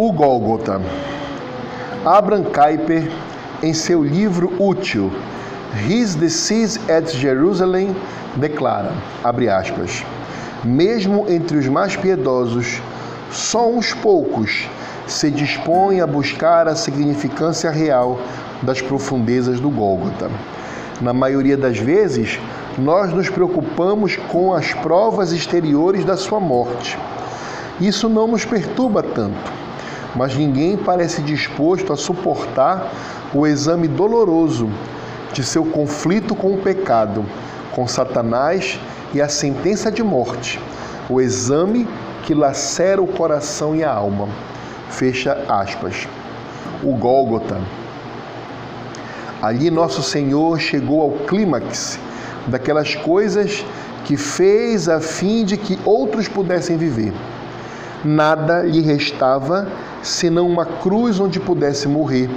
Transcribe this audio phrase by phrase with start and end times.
[0.00, 0.80] O Gólgota.
[2.04, 3.10] Abraham Kuyper,
[3.60, 5.10] em seu livro útil
[5.88, 7.96] His Disease at Jerusalem,
[8.36, 8.92] declara,
[9.24, 10.04] abre aspas,
[10.62, 12.80] mesmo entre os mais piedosos,
[13.32, 14.68] só uns poucos
[15.08, 18.20] se dispõem a buscar a significância real
[18.62, 20.30] das profundezas do Gólgota.
[21.00, 22.38] Na maioria das vezes,
[22.78, 26.96] nós nos preocupamos com as provas exteriores da sua morte.
[27.80, 29.58] Isso não nos perturba tanto
[30.14, 32.90] mas ninguém parece disposto a suportar
[33.34, 34.68] o exame doloroso
[35.32, 37.24] de seu conflito com o pecado,
[37.72, 38.80] com Satanás
[39.12, 40.60] e a sentença de morte,
[41.08, 41.86] o exame
[42.22, 44.28] que lacera o coração e a alma.
[44.90, 46.08] Fecha aspas.
[46.82, 47.60] O Gólgota.
[49.40, 51.98] Ali nosso Senhor chegou ao clímax
[52.46, 53.64] daquelas coisas
[54.04, 57.12] que fez a fim de que outros pudessem viver.
[58.04, 59.68] Nada lhe restava
[60.02, 62.30] senão uma cruz onde pudesse morrer.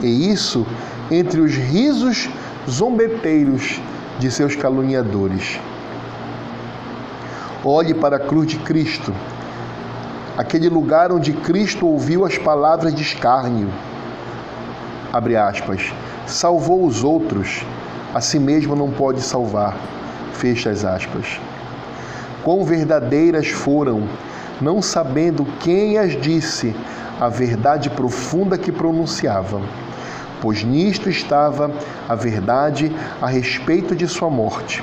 [0.00, 0.66] E isso
[1.10, 2.28] entre os risos
[2.68, 3.80] zombeteiros
[4.18, 5.60] de seus caluniadores.
[7.64, 9.12] Olhe para a cruz de Cristo,
[10.36, 13.68] aquele lugar onde Cristo ouviu as palavras de escárnio.
[15.12, 15.92] Abre aspas.
[16.26, 17.64] Salvou os outros,
[18.12, 19.76] a si mesmo não pode salvar.
[20.32, 21.40] Fecha as aspas.
[22.42, 24.08] Quão verdadeiras foram
[24.60, 26.74] não sabendo quem as disse
[27.20, 29.62] a verdade profunda que pronunciavam,
[30.40, 31.70] pois nisto estava
[32.08, 34.82] a verdade a respeito de sua morte.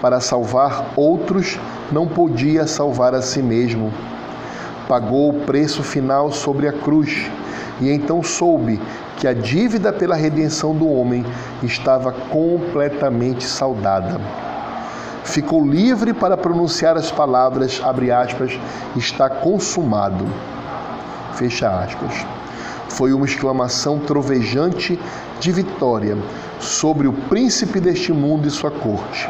[0.00, 1.58] Para salvar outros,
[1.90, 3.92] não podia salvar a si mesmo.
[4.86, 7.30] Pagou o preço final sobre a cruz,
[7.80, 8.80] e então soube
[9.16, 11.24] que a dívida pela redenção do homem
[11.62, 14.20] estava completamente saldada
[15.28, 18.58] ficou livre para pronunciar as palavras, abre aspas,
[18.96, 20.26] está consumado,
[21.34, 22.26] fecha aspas.
[22.88, 24.98] Foi uma exclamação trovejante
[25.38, 26.16] de vitória
[26.58, 29.28] sobre o príncipe deste mundo e sua corte.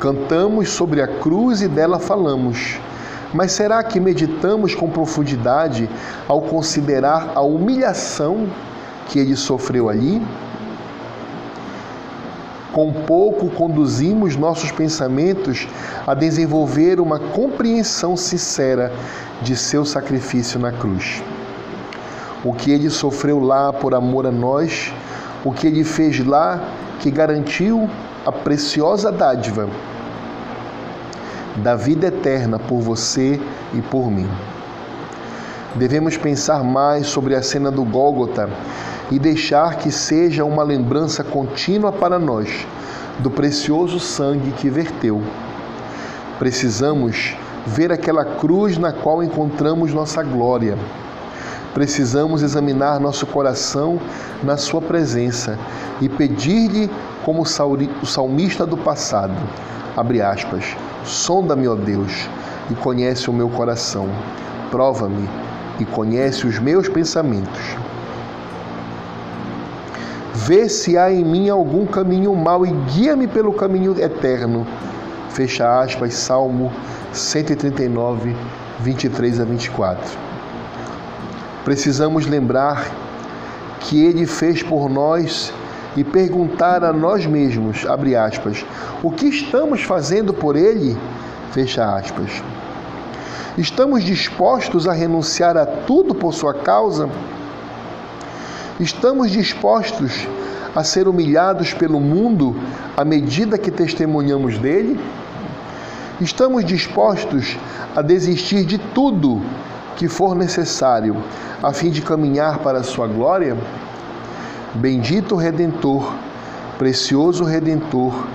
[0.00, 2.78] Cantamos sobre a cruz e dela falamos.
[3.34, 5.88] Mas será que meditamos com profundidade
[6.26, 8.48] ao considerar a humilhação
[9.08, 10.22] que ele sofreu ali?
[12.72, 15.66] Com pouco conduzimos nossos pensamentos
[16.06, 18.92] a desenvolver uma compreensão sincera
[19.42, 21.22] de seu sacrifício na cruz.
[22.44, 24.92] O que ele sofreu lá por amor a nós,
[25.44, 26.60] o que ele fez lá
[27.00, 27.88] que garantiu
[28.24, 29.68] a preciosa dádiva
[31.56, 33.40] da vida eterna por você
[33.74, 34.28] e por mim.
[35.74, 38.50] Devemos pensar mais sobre a cena do Gólgota
[39.08, 42.66] e deixar que seja uma lembrança contínua para nós
[43.20, 45.22] do precioso sangue que verteu.
[46.40, 50.76] Precisamos ver aquela cruz na qual encontramos nossa glória.
[51.72, 54.00] Precisamos examinar nosso coração
[54.42, 55.56] na Sua presença
[56.00, 56.90] e pedir-lhe,
[57.24, 59.34] como o salmista do passado,
[59.96, 60.64] abre aspas,
[61.04, 62.28] sonda-me, ó Deus,
[62.70, 64.08] e conhece o meu coração,
[64.70, 65.28] prova-me
[65.80, 67.76] e conhece os meus pensamentos
[70.50, 74.66] Vê se há em mim algum caminho mau e guia-me pelo caminho eterno.
[75.28, 76.72] Fecha aspas, Salmo
[77.12, 78.34] 139,
[78.78, 80.18] 23 a 24.
[81.64, 82.90] Precisamos lembrar
[83.80, 85.52] que Ele fez por nós
[85.96, 88.64] e perguntar a nós mesmos, abre aspas,
[89.02, 90.96] o que estamos fazendo por Ele?
[91.52, 92.42] Fecha aspas.
[93.60, 97.10] Estamos dispostos a renunciar a tudo por sua causa?
[98.80, 100.26] Estamos dispostos
[100.74, 102.56] a ser humilhados pelo mundo
[102.96, 104.98] à medida que testemunhamos dele?
[106.22, 107.58] Estamos dispostos
[107.94, 109.42] a desistir de tudo
[109.94, 111.22] que for necessário
[111.62, 113.54] a fim de caminhar para a sua glória?
[114.74, 116.14] Bendito Redentor,
[116.78, 118.26] precioso Redentor,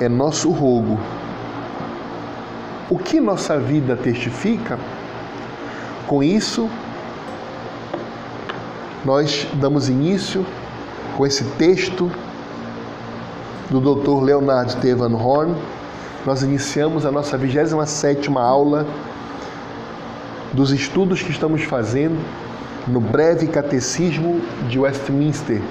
[0.00, 0.98] é nosso rogo.
[2.90, 4.78] O que nossa vida testifica?
[6.06, 6.68] Com isso,
[9.02, 10.44] nós damos início
[11.16, 12.12] com esse texto
[13.70, 14.22] do Dr.
[14.22, 15.54] Leonard Tevan Horn.
[16.26, 18.86] Nós iniciamos a nossa 27ª aula
[20.52, 22.22] dos estudos que estamos fazendo
[22.86, 25.62] no breve catecismo de Westminster.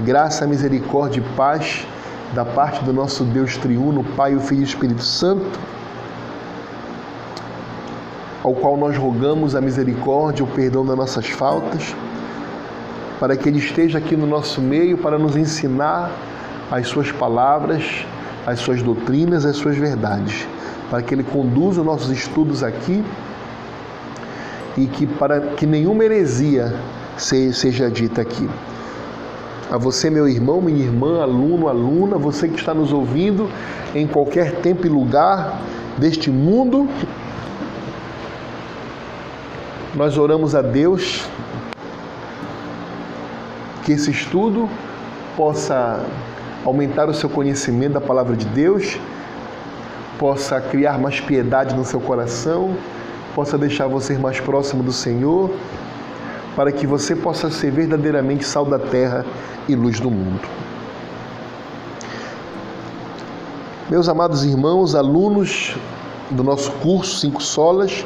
[0.00, 1.86] Graça, misericórdia e paz
[2.34, 5.58] da parte do nosso Deus triuno, Pai, o Filho e o Espírito Santo,
[8.46, 11.92] ao qual nós rogamos a misericórdia, o perdão das nossas faltas
[13.18, 16.12] para que Ele esteja aqui no nosso meio para nos ensinar
[16.70, 18.06] as Suas palavras,
[18.46, 20.46] as Suas doutrinas, as Suas verdades,
[20.88, 23.04] para que Ele conduza os nossos estudos aqui
[24.76, 26.72] e que para que nenhuma heresia
[27.16, 28.48] seja dita aqui.
[29.72, 33.50] A você, meu irmão, minha irmã, aluno, aluna, você que está nos ouvindo
[33.92, 35.60] em qualquer tempo e lugar
[35.98, 36.88] deste mundo,
[39.96, 41.26] nós oramos a Deus
[43.82, 44.68] que esse estudo
[45.34, 46.04] possa
[46.66, 48.98] aumentar o seu conhecimento da palavra de Deus,
[50.18, 52.76] possa criar mais piedade no seu coração,
[53.34, 55.50] possa deixar você mais próximo do Senhor,
[56.54, 59.24] para que você possa ser verdadeiramente sal da terra
[59.66, 60.46] e luz do mundo.
[63.88, 65.74] Meus amados irmãos, alunos
[66.30, 68.04] do nosso curso Cinco Solas,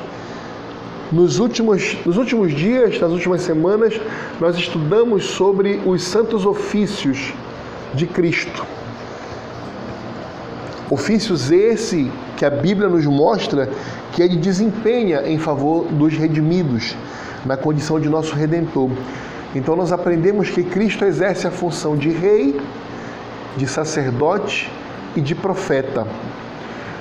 [1.12, 4.00] nos últimos, nos últimos dias, nas últimas semanas,
[4.40, 7.32] nós estudamos sobre os santos ofícios
[7.94, 8.64] de Cristo.
[10.88, 13.70] Ofícios esse que a Bíblia nos mostra
[14.12, 16.96] que ele desempenha em favor dos redimidos,
[17.44, 18.90] na condição de nosso redentor.
[19.54, 22.60] Então nós aprendemos que Cristo exerce a função de rei,
[23.56, 24.70] de sacerdote
[25.16, 26.06] e de profeta.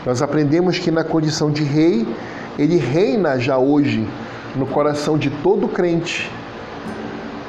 [0.05, 2.07] Nós aprendemos que na condição de rei,
[2.59, 4.05] ele reina já hoje
[4.53, 6.29] no coração de todo crente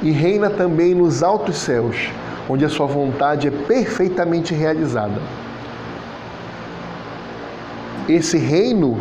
[0.01, 1.97] e reina também nos altos céus,
[2.49, 5.21] onde a sua vontade é perfeitamente realizada.
[8.09, 9.01] Esse reino,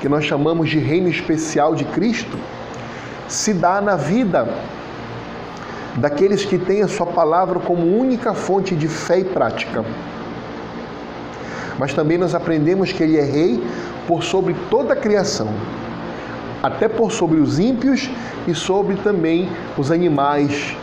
[0.00, 2.38] que nós chamamos de reino especial de Cristo,
[3.28, 4.48] se dá na vida
[5.96, 9.84] daqueles que têm a sua palavra como única fonte de fé e prática.
[11.78, 13.62] Mas também nós aprendemos que ele é rei
[14.06, 15.48] por sobre toda a criação,
[16.62, 18.08] até por sobre os ímpios
[18.46, 20.76] e sobre também os animais,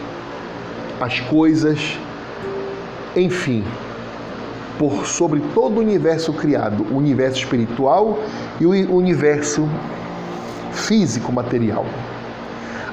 [1.00, 1.98] as coisas,
[3.16, 3.64] enfim,
[4.78, 8.20] por sobre todo o universo criado, o universo espiritual
[8.60, 9.68] e o universo
[10.72, 11.86] físico material.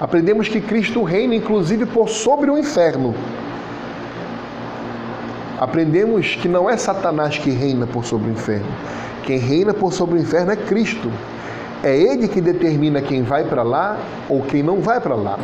[0.00, 3.14] Aprendemos que Cristo reina inclusive por sobre o inferno.
[5.60, 8.72] Aprendemos que não é Satanás que reina por sobre o inferno,
[9.24, 11.12] quem reina por sobre o inferno é Cristo.
[11.84, 15.38] É Ele que determina quem vai para lá ou quem não vai para lá.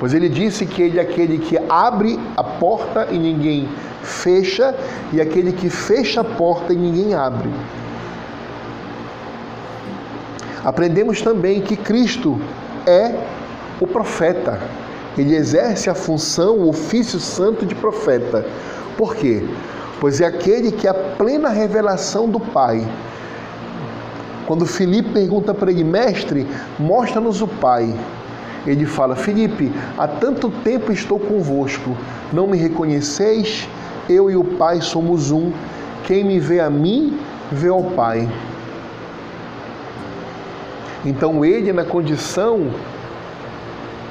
[0.00, 3.68] Pois ele disse que ele é aquele que abre a porta e ninguém
[4.02, 4.74] fecha,
[5.12, 7.50] e aquele que fecha a porta e ninguém abre.
[10.64, 12.40] Aprendemos também que Cristo
[12.86, 13.14] é
[13.80, 14.58] o profeta.
[15.16, 18.46] Ele exerce a função, o ofício santo de profeta.
[18.98, 19.42] Por quê?
[20.00, 22.86] pois é aquele que é a plena revelação do Pai.
[24.46, 26.46] Quando Filipe pergunta para ele, mestre,
[26.78, 27.94] mostra-nos o Pai.
[28.66, 31.96] Ele fala: Filipe, há tanto tempo estou convosco,
[32.32, 33.68] não me reconheceis?
[34.08, 35.52] Eu e o Pai somos um.
[36.04, 37.18] Quem me vê a mim,
[37.52, 38.28] vê ao Pai.
[41.04, 42.70] Então ele, na condição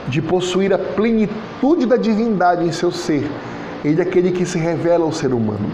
[0.07, 3.29] de possuir a plenitude da divindade em seu ser,
[3.83, 5.69] ele é aquele que se revela ao ser humano.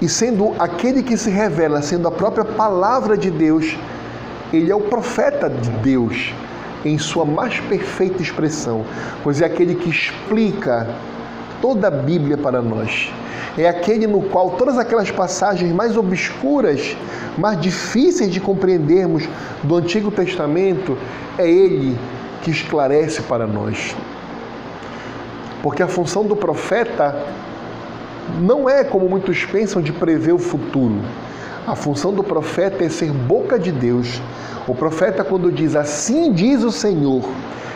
[0.00, 3.76] E sendo aquele que se revela, sendo a própria palavra de Deus,
[4.52, 6.34] ele é o profeta de Deus
[6.84, 8.84] em sua mais perfeita expressão,
[9.22, 10.86] pois é aquele que explica
[11.60, 13.10] toda a Bíblia para nós.
[13.56, 16.96] É aquele no qual todas aquelas passagens mais obscuras,
[17.38, 19.26] mais difíceis de compreendermos
[19.62, 20.98] do Antigo Testamento,
[21.38, 21.96] é ele
[22.42, 23.94] que esclarece para nós.
[25.64, 27.24] Porque a função do profeta
[28.38, 31.00] não é, como muitos pensam, de prever o futuro.
[31.66, 34.20] A função do profeta é ser boca de Deus.
[34.68, 37.22] O profeta, quando diz assim diz o Senhor,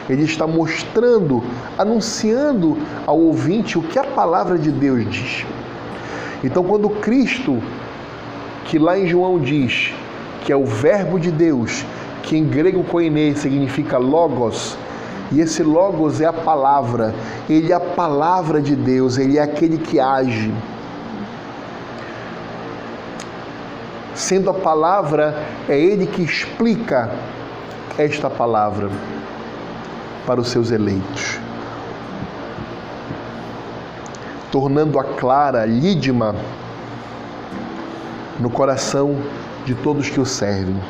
[0.06, 1.42] ele está mostrando,
[1.78, 2.76] anunciando
[3.06, 5.46] ao ouvinte o que a palavra de Deus diz.
[6.44, 7.58] Então, quando Cristo,
[8.66, 9.94] que lá em João diz
[10.44, 11.86] que é o Verbo de Deus,
[12.22, 14.76] que em grego koine significa logos,
[15.30, 17.14] e esse Logos é a palavra,
[17.48, 20.52] ele é a palavra de Deus, ele é aquele que age.
[24.14, 27.10] Sendo a palavra, é ele que explica
[27.98, 28.90] esta palavra
[30.26, 31.38] para os seus eleitos,
[34.50, 36.34] tornando-a clara, lídima,
[38.38, 39.16] no coração
[39.64, 40.80] de todos que o servem.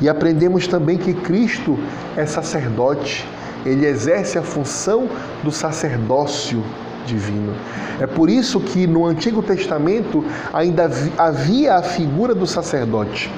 [0.00, 1.78] E aprendemos também que Cristo
[2.16, 3.26] é sacerdote,
[3.64, 5.08] ele exerce a função
[5.42, 6.62] do sacerdócio
[7.06, 7.54] divino.
[8.00, 13.30] É por isso que no Antigo Testamento ainda havia a figura do sacerdote.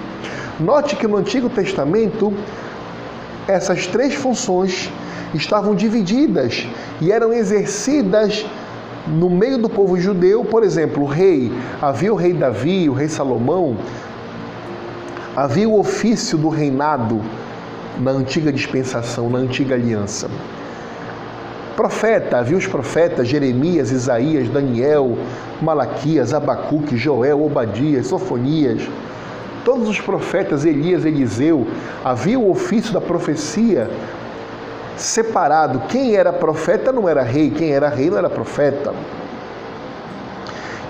[0.59, 2.33] Note que no Antigo Testamento
[3.47, 4.90] essas três funções
[5.35, 6.66] estavam divididas
[7.00, 8.47] e eram exercidas
[9.06, 13.09] no meio do povo judeu, por exemplo, o rei, havia o rei Davi, o rei
[13.09, 13.76] Salomão,
[15.37, 17.21] Havia o ofício do reinado
[17.99, 20.29] na antiga dispensação, na antiga aliança.
[21.75, 25.17] Profeta, havia os profetas Jeremias, Isaías, Daniel,
[25.61, 28.88] Malaquias, Abacuque, Joel, Obadias, Sofonias,
[29.65, 31.67] todos os profetas, Elias, Eliseu,
[32.05, 33.91] havia o ofício da profecia
[34.97, 35.81] separado.
[35.88, 38.95] Quem era profeta não era rei, quem era rei não era profeta.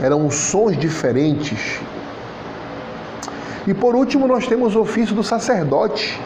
[0.01, 1.81] Eram sons diferentes.
[3.67, 6.21] E por último, nós temos o ofício do sacerdote.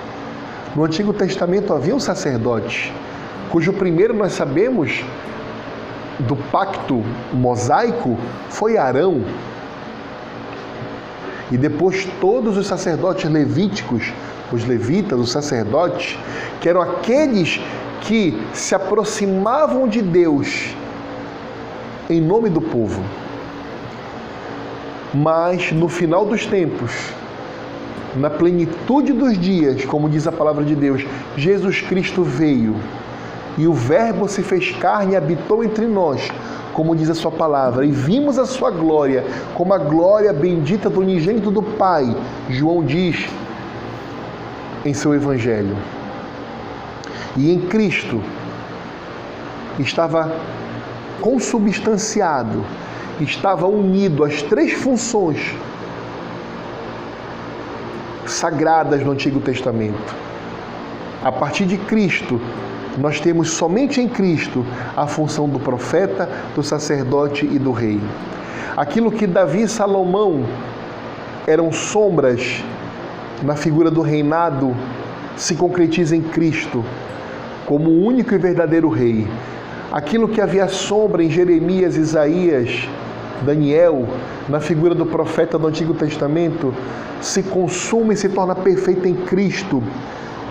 [0.75, 2.93] No Antigo Testamento havia um sacerdote,
[3.51, 5.05] cujo primeiro nós sabemos
[6.21, 8.17] do pacto mosaico
[8.49, 9.25] foi Arão.
[11.51, 14.13] E depois todos os sacerdotes levíticos,
[14.53, 16.17] os levitas, os sacerdotes,
[16.61, 17.61] que eram aqueles
[18.03, 20.75] que se aproximavam de Deus
[22.09, 23.03] em nome do povo.
[25.13, 26.93] Mas no final dos tempos,
[28.17, 31.05] na plenitude dos dias, como diz a palavra de Deus,
[31.37, 32.77] Jesus Cristo veio
[33.57, 36.31] e o Verbo se fez carne e habitou entre nós,
[36.73, 39.25] como diz a sua palavra, e vimos a sua glória,
[39.55, 42.17] como a glória bendita do unigênito do Pai,
[42.49, 43.29] João diz
[44.85, 45.77] em seu Evangelho.
[47.37, 48.23] E em Cristo
[49.79, 50.33] estava
[51.21, 52.65] consubstanciado,
[53.21, 55.55] estava unido às três funções
[58.33, 60.15] sagradas no Antigo Testamento.
[61.23, 62.41] A partir de Cristo,
[62.99, 64.65] nós temos somente em Cristo
[64.97, 68.01] a função do profeta, do sacerdote e do rei.
[68.77, 70.45] Aquilo que Davi e Salomão
[71.47, 72.63] eram sombras
[73.43, 74.77] na figura do reinado
[75.37, 76.85] se concretiza em Cristo
[77.67, 79.27] como o único e verdadeiro rei.
[79.93, 82.89] Aquilo que havia sombra em Jeremias, Isaías,
[83.43, 84.07] Daniel,
[84.49, 86.75] na figura do profeta do Antigo Testamento,
[87.21, 89.83] se consuma e se torna perfeita em Cristo,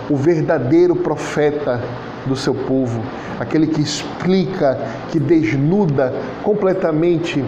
[0.10, 1.81] o verdadeiro profeta
[2.25, 3.01] do seu povo,
[3.39, 4.79] aquele que explica,
[5.12, 7.43] que desnuda completamente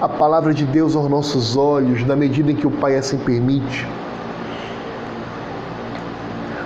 [0.00, 3.86] a palavra de Deus aos nossos olhos, na medida em que o Pai assim permite.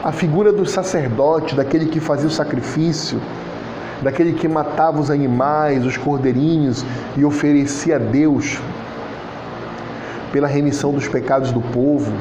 [0.04, 3.21] A figura do sacerdote, daquele que fazia o sacrifício,
[4.02, 6.85] daquele que matava os animais, os cordeirinhos
[7.16, 8.59] e oferecia a Deus
[10.32, 12.12] pela remissão dos pecados do povo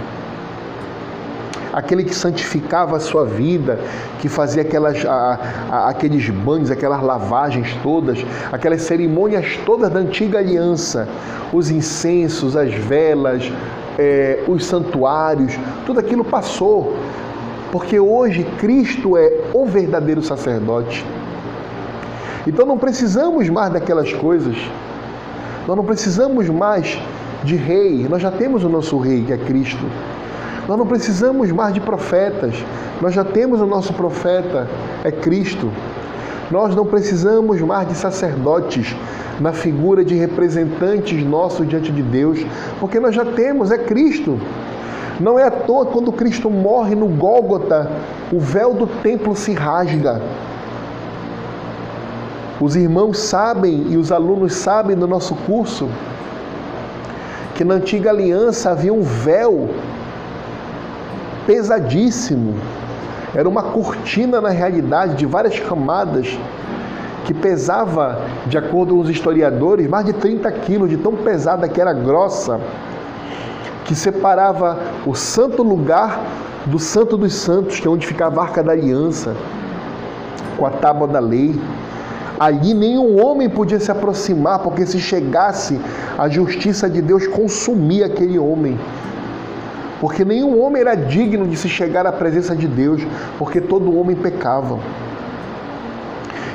[1.74, 3.80] aquele que santificava a sua vida,
[4.20, 10.40] que fazia aquelas, a, a, aqueles banhos, aquelas lavagens todas, aquelas cerimônias todas da antiga
[10.40, 11.08] aliança,
[11.54, 13.52] os incensos, as velas,
[13.98, 16.96] é, os santuários, tudo aquilo passou,
[17.72, 21.06] porque hoje Cristo é o verdadeiro sacerdote.
[22.48, 24.56] Então não precisamos mais daquelas coisas,
[25.68, 27.00] nós não precisamos mais
[27.44, 29.86] de rei, nós já temos o nosso rei, que é Cristo.
[30.68, 32.56] Nós não precisamos mais de profetas.
[33.02, 34.68] Nós já temos o nosso profeta,
[35.04, 35.72] é Cristo.
[36.52, 38.96] Nós não precisamos mais de sacerdotes
[39.40, 42.46] na figura de representantes nossos diante de Deus,
[42.80, 44.40] porque nós já temos, é Cristo.
[45.20, 47.92] Não é à toa quando Cristo morre no Gólgota,
[48.32, 50.22] o véu do templo se rasga.
[52.62, 55.90] Os irmãos sabem e os alunos sabem do nosso curso
[57.56, 59.68] que na antiga aliança havia um véu
[61.48, 62.54] pesadíssimo.
[63.34, 66.38] Era uma cortina, na realidade, de várias camadas,
[67.26, 71.82] que pesava, de acordo com os historiadores, mais de 30 quilos, de tão pesada que
[71.82, 72.60] era grossa,
[73.86, 76.22] que separava o santo lugar
[76.68, 79.36] do santo dos santos, que é onde ficava a arca da aliança,
[80.58, 81.60] com a tábua da lei.
[82.46, 85.80] Ali nenhum homem podia se aproximar, porque se chegasse,
[86.18, 88.78] a justiça de Deus consumia aquele homem
[90.02, 93.04] porque nenhum homem era digno de se chegar à presença de Deus,
[93.38, 94.80] porque todo homem pecava.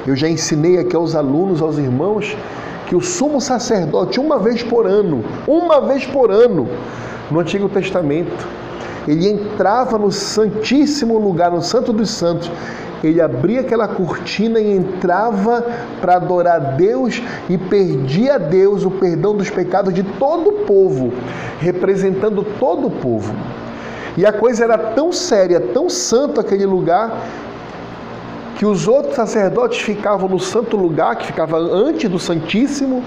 [0.05, 2.37] Eu já ensinei aqui aos alunos, aos irmãos,
[2.89, 6.69] que o sumo sacerdote, uma vez por ano, uma vez por ano,
[7.31, 8.49] no Antigo Testamento,
[9.07, 12.51] ele entrava no Santíssimo Lugar, no Santo dos Santos,
[13.03, 15.65] ele abria aquela cortina e entrava
[16.01, 20.53] para adorar a Deus e perdia a Deus o perdão dos pecados de todo o
[20.65, 21.13] povo,
[21.61, 23.35] representando todo o povo.
[24.17, 27.21] E a coisa era tão séria, tão santo aquele lugar,
[28.57, 33.05] que os outros sacerdotes ficavam no santo lugar, que ficava antes do Santíssimo,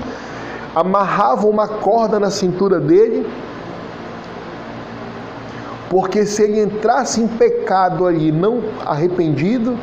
[0.75, 3.25] amarravam uma corda na cintura dele
[5.89, 9.77] porque se ele entrasse em pecado ali, não arrependido,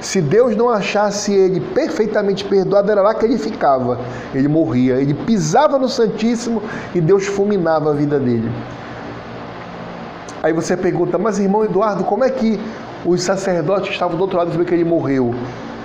[0.00, 3.98] se Deus não achasse ele perfeitamente perdoado, era lá que ele ficava.
[4.32, 4.94] Ele morria.
[4.94, 6.62] Ele pisava no Santíssimo
[6.94, 8.50] e Deus fulminava a vida dele.
[10.42, 12.60] Aí você pergunta, mas irmão Eduardo, como é que
[13.04, 15.34] os sacerdotes estavam do outro lado sabiam que ele morreu?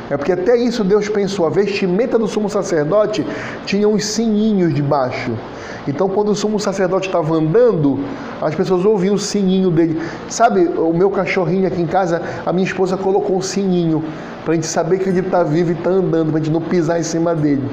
[0.10, 1.45] É porque até isso Deus pensou.
[1.45, 3.25] A vestimenta do sumo sacerdote
[3.65, 5.31] tinha uns sininhos debaixo.
[5.88, 8.00] Então, quando o sumo sacerdote estava andando,
[8.41, 10.01] as pessoas ouviam o sininho dele.
[10.29, 14.03] Sabe, o meu cachorrinho aqui em casa, a minha esposa colocou um sininho
[14.45, 16.62] para a gente saber que ele está vivo e está andando, para a gente não
[16.62, 17.69] pisar em cima dele.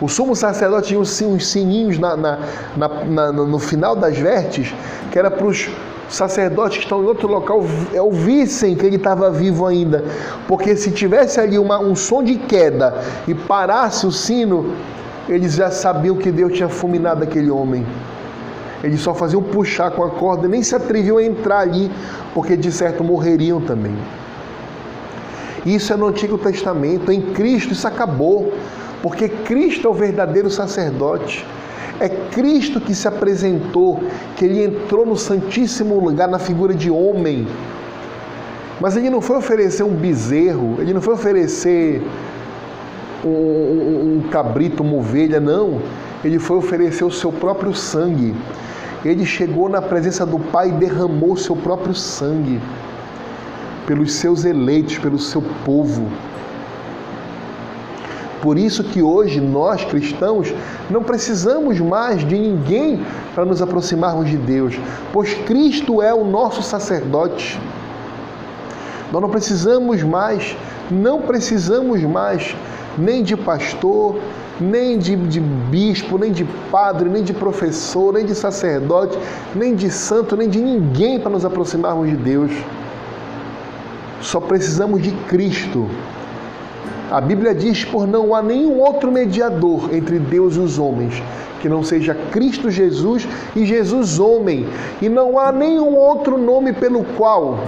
[0.00, 2.38] O sumo sacerdote tinha uns sininhos na, na,
[2.76, 4.74] na, no final das vestes,
[5.10, 5.70] que era para os
[6.08, 7.62] sacerdotes que estão em outro local
[7.98, 10.04] ouvissem que ele estava vivo ainda.
[10.46, 14.72] Porque se tivesse ali uma, um som de queda e parasse o sino,
[15.28, 17.84] eles já sabiam que Deus tinha fulminado aquele homem.
[18.82, 21.90] Eles só faziam puxar com a corda, nem se atreviam a entrar ali,
[22.32, 23.96] porque de certo morreriam também.
[25.64, 28.52] Isso é no Antigo Testamento, em Cristo isso acabou,
[29.02, 31.44] porque Cristo é o verdadeiro sacerdote.
[32.00, 34.02] É Cristo que se apresentou,
[34.36, 37.46] que ele entrou no Santíssimo Lugar na figura de homem.
[38.80, 42.02] Mas ele não foi oferecer um bezerro, ele não foi oferecer
[43.24, 45.80] um, um, cabrito, uma ovelha, não.
[46.22, 48.34] Ele foi oferecer o seu próprio sangue.
[49.04, 52.60] Ele chegou na presença do Pai e derramou o seu próprio sangue
[53.86, 56.10] pelos seus eleitos, pelo seu povo.
[58.42, 60.52] Por isso que hoje nós cristãos
[60.90, 64.78] não precisamos mais de ninguém para nos aproximarmos de Deus,
[65.12, 67.58] pois Cristo é o nosso sacerdote.
[69.12, 70.56] Nós não precisamos mais,
[70.90, 72.54] não precisamos mais
[72.98, 74.18] nem de pastor,
[74.60, 79.18] nem de, de, bispo, nem de padre, nem de professor, nem de sacerdote,
[79.54, 82.50] nem de santo, nem de ninguém para nos aproximarmos de Deus.
[84.20, 85.88] Só precisamos de Cristo.
[87.10, 91.22] A Bíblia diz: por não há nenhum outro mediador entre Deus e os homens
[91.60, 94.68] que não seja Cristo Jesus e Jesus homem,
[95.00, 97.58] e não há nenhum outro nome pelo qual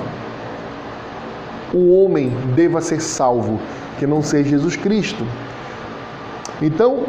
[1.72, 3.58] o homem deva ser salvo
[3.98, 5.24] que não seja Jesus Cristo.
[6.62, 7.04] Então,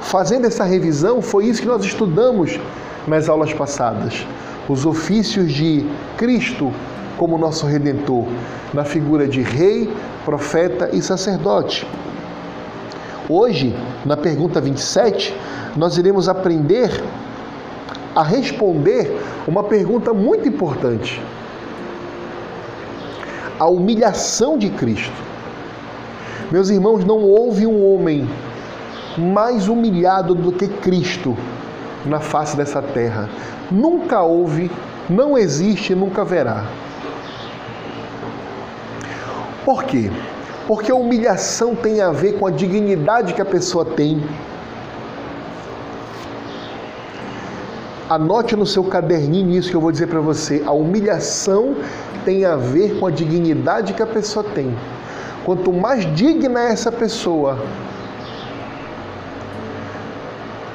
[0.00, 2.58] fazendo essa revisão, foi isso que nós estudamos
[3.06, 4.26] nas aulas passadas.
[4.68, 5.84] Os ofícios de
[6.16, 6.72] Cristo
[7.22, 8.24] como nosso redentor,
[8.74, 9.88] na figura de rei,
[10.24, 11.86] profeta e sacerdote.
[13.28, 15.32] Hoje, na pergunta 27,
[15.76, 16.90] nós iremos aprender
[18.12, 21.22] a responder uma pergunta muito importante:
[23.56, 25.22] a humilhação de Cristo.
[26.50, 28.28] Meus irmãos, não houve um homem
[29.16, 31.36] mais humilhado do que Cristo
[32.04, 33.28] na face dessa terra.
[33.70, 34.68] Nunca houve,
[35.08, 36.81] não existe, nunca haverá.
[39.64, 40.10] Por quê?
[40.66, 44.22] Porque a humilhação tem a ver com a dignidade que a pessoa tem.
[48.08, 50.62] Anote no seu caderninho isso que eu vou dizer para você.
[50.66, 51.76] A humilhação
[52.24, 54.76] tem a ver com a dignidade que a pessoa tem.
[55.44, 57.58] Quanto mais digna é essa pessoa,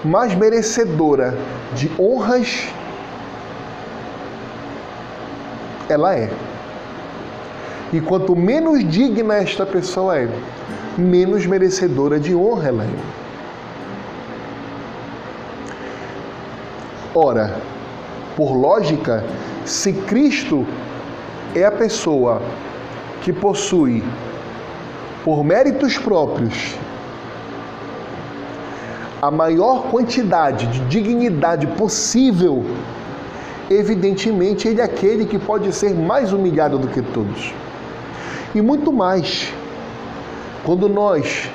[0.03, 1.37] mais merecedora
[1.75, 2.67] de honras
[5.89, 6.29] ela é.
[7.93, 10.29] E quanto menos digna esta pessoa é,
[10.97, 13.27] menos merecedora de honra ela é.
[17.15, 17.59] Ora,
[18.35, 19.23] por lógica,
[19.65, 20.67] se Cristo
[21.55, 22.41] é a pessoa
[23.21, 24.03] que possui
[25.23, 26.75] por méritos próprios,
[29.21, 32.63] a maior quantidade de dignidade possível,
[33.69, 37.53] evidentemente ele é aquele que pode ser mais humilhado do que todos.
[38.57, 39.53] E muito mais,
[40.63, 41.47] quando nós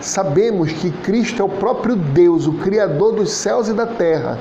[0.00, 4.38] sabemos que Cristo é o próprio Deus, o Criador dos céus e da terra,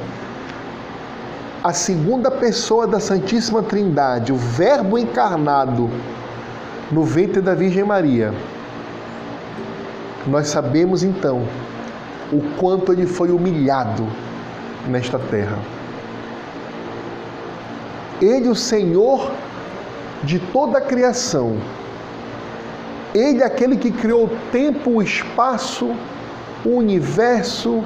[1.64, 5.90] a segunda pessoa da Santíssima Trindade, o Verbo encarnado
[6.92, 8.32] no ventre da Virgem Maria
[10.28, 11.42] nós sabemos então
[12.32, 14.06] o quanto ele foi humilhado
[14.88, 15.58] nesta terra.
[18.22, 19.32] Ele, o Senhor
[20.24, 21.58] de toda a criação,
[23.18, 25.96] ele é aquele que criou o tempo, o espaço,
[26.66, 27.84] o universo,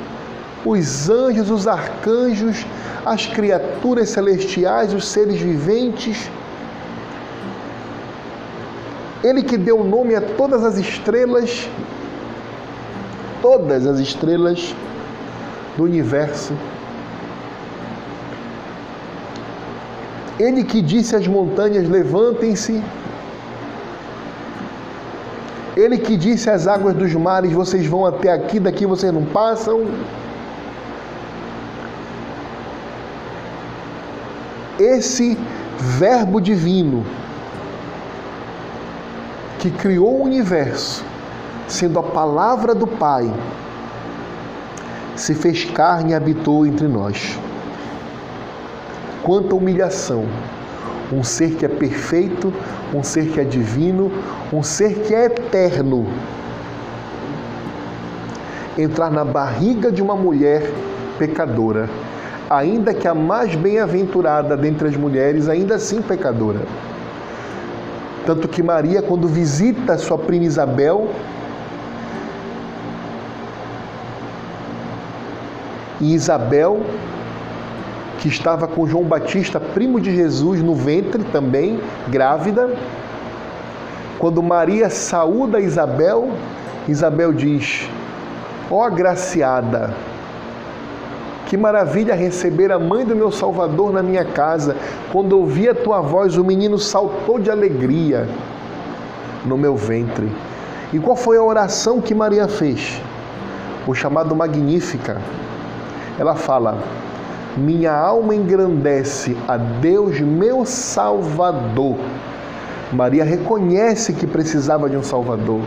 [0.66, 2.66] os anjos, os arcanjos,
[3.06, 6.30] as criaturas celestiais, os seres viventes.
[9.24, 11.70] Ele que deu nome a todas as estrelas
[13.42, 14.76] todas as estrelas
[15.78, 16.54] do universo.
[20.40, 22.82] Ele que disse às montanhas: levantem-se.
[25.80, 29.86] Ele que disse às águas dos mares: vocês vão até aqui, daqui vocês não passam.
[34.80, 35.38] esse
[35.78, 37.06] Verbo divino
[39.60, 41.04] que criou o universo,
[41.68, 43.34] sendo a palavra do Pai,
[45.16, 47.38] se fez carne e habitou entre nós.
[49.24, 50.26] Quanta humilhação!
[51.12, 52.54] Um ser que é perfeito,
[52.94, 54.12] um ser que é divino,
[54.54, 56.08] um ser que é eterno.
[58.78, 60.72] Entrar na barriga de uma mulher
[61.18, 61.90] pecadora,
[62.50, 66.62] ainda que a mais bem-aventurada dentre as mulheres, ainda assim pecadora.
[68.26, 71.10] Tanto que Maria, quando visita sua prima Isabel,
[76.00, 76.82] e Isabel,
[78.20, 82.76] que estava com João Batista, primo de Jesus, no ventre também, grávida.
[84.18, 86.30] Quando Maria saúda Isabel,
[86.88, 87.90] Isabel diz:
[88.70, 89.94] Ó oh, agraciada,
[91.46, 94.76] que maravilha receber a mãe do meu Salvador na minha casa.
[95.12, 98.28] Quando ouvi a tua voz, o menino saltou de alegria
[99.46, 100.30] no meu ventre.
[100.92, 103.02] E qual foi a oração que Maria fez?
[103.88, 105.18] O chamado Magnífica
[106.20, 106.78] ela fala:
[107.58, 111.98] Minha alma engrandece a Deus, meu Salvador.
[112.92, 115.62] Maria reconhece que precisava de um Salvador.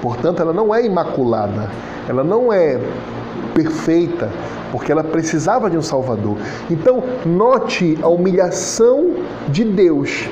[0.00, 1.70] Portanto, ela não é imaculada,
[2.08, 2.80] ela não é
[3.54, 4.30] perfeita,
[4.70, 6.36] porque ela precisava de um Salvador.
[6.70, 9.14] Então, note a humilhação
[9.48, 10.28] de Deus,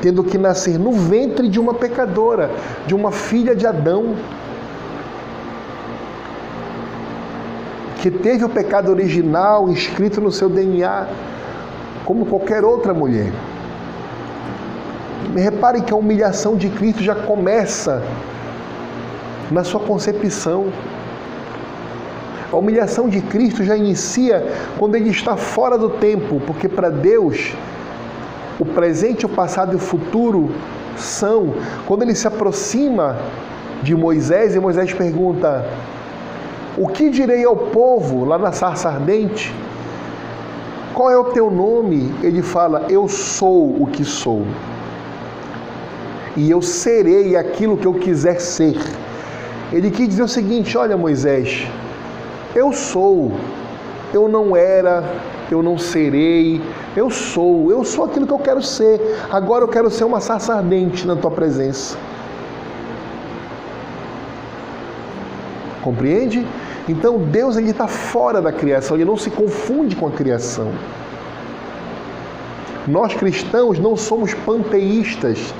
[0.00, 2.50] tendo que nascer no ventre de uma pecadora,
[2.86, 4.14] de uma filha de Adão.
[8.02, 11.06] Que teve o pecado original inscrito no seu DNA,
[12.04, 13.32] como qualquer outra mulher.
[15.36, 18.02] Repare que a humilhação de Cristo já começa
[19.52, 20.66] na sua concepção.
[22.52, 24.44] A humilhação de Cristo já inicia
[24.80, 27.54] quando ele está fora do tempo, porque para Deus
[28.58, 30.50] o presente, o passado e o futuro
[30.96, 31.54] são.
[31.86, 33.16] Quando ele se aproxima
[33.80, 35.64] de Moisés e Moisés pergunta:
[36.76, 39.54] o que direi ao povo lá na sarça ardente?
[40.94, 42.12] Qual é o teu nome?
[42.22, 44.42] Ele fala: Eu sou o que sou.
[46.36, 48.78] E eu serei aquilo que eu quiser ser.
[49.72, 51.66] Ele quis dizer o seguinte: Olha, Moisés,
[52.54, 53.32] eu sou,
[54.12, 55.04] eu não era,
[55.50, 56.60] eu não serei,
[56.96, 59.00] eu sou, eu sou aquilo que eu quero ser.
[59.30, 61.96] Agora eu quero ser uma sarça ardente na tua presença.
[65.82, 66.46] Compreende?
[66.88, 70.70] Então Deus ele está fora da criação, ele não se confunde com a criação.
[72.86, 75.54] Nós cristãos não somos panteístas,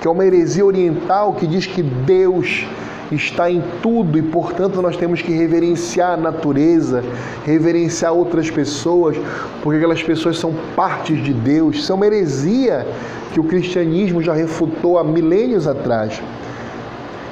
[0.00, 2.66] que é uma heresia oriental que diz que Deus
[3.10, 7.02] está em tudo e, portanto, nós temos que reverenciar a natureza,
[7.44, 9.16] reverenciar outras pessoas,
[9.62, 11.76] porque aquelas pessoas são partes de Deus.
[11.76, 12.86] Isso é uma heresia
[13.32, 16.20] que o cristianismo já refutou há milênios atrás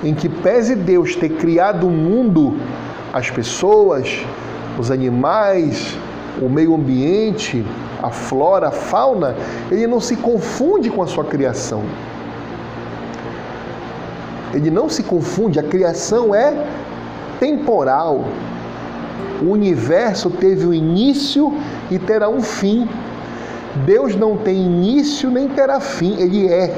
[0.02, 2.58] em que pese Deus ter criado o mundo,
[3.12, 4.24] as pessoas,
[4.78, 5.96] os animais,
[6.40, 7.64] o meio ambiente,
[8.02, 9.34] a flora, a fauna,
[9.70, 11.82] ele não se confunde com a sua criação.
[14.52, 16.66] Ele não se confunde, a criação é
[17.40, 18.24] temporal.
[19.42, 21.52] O universo teve um início
[21.90, 22.88] e terá um fim.
[23.84, 26.74] Deus não tem início nem terá fim, ele é.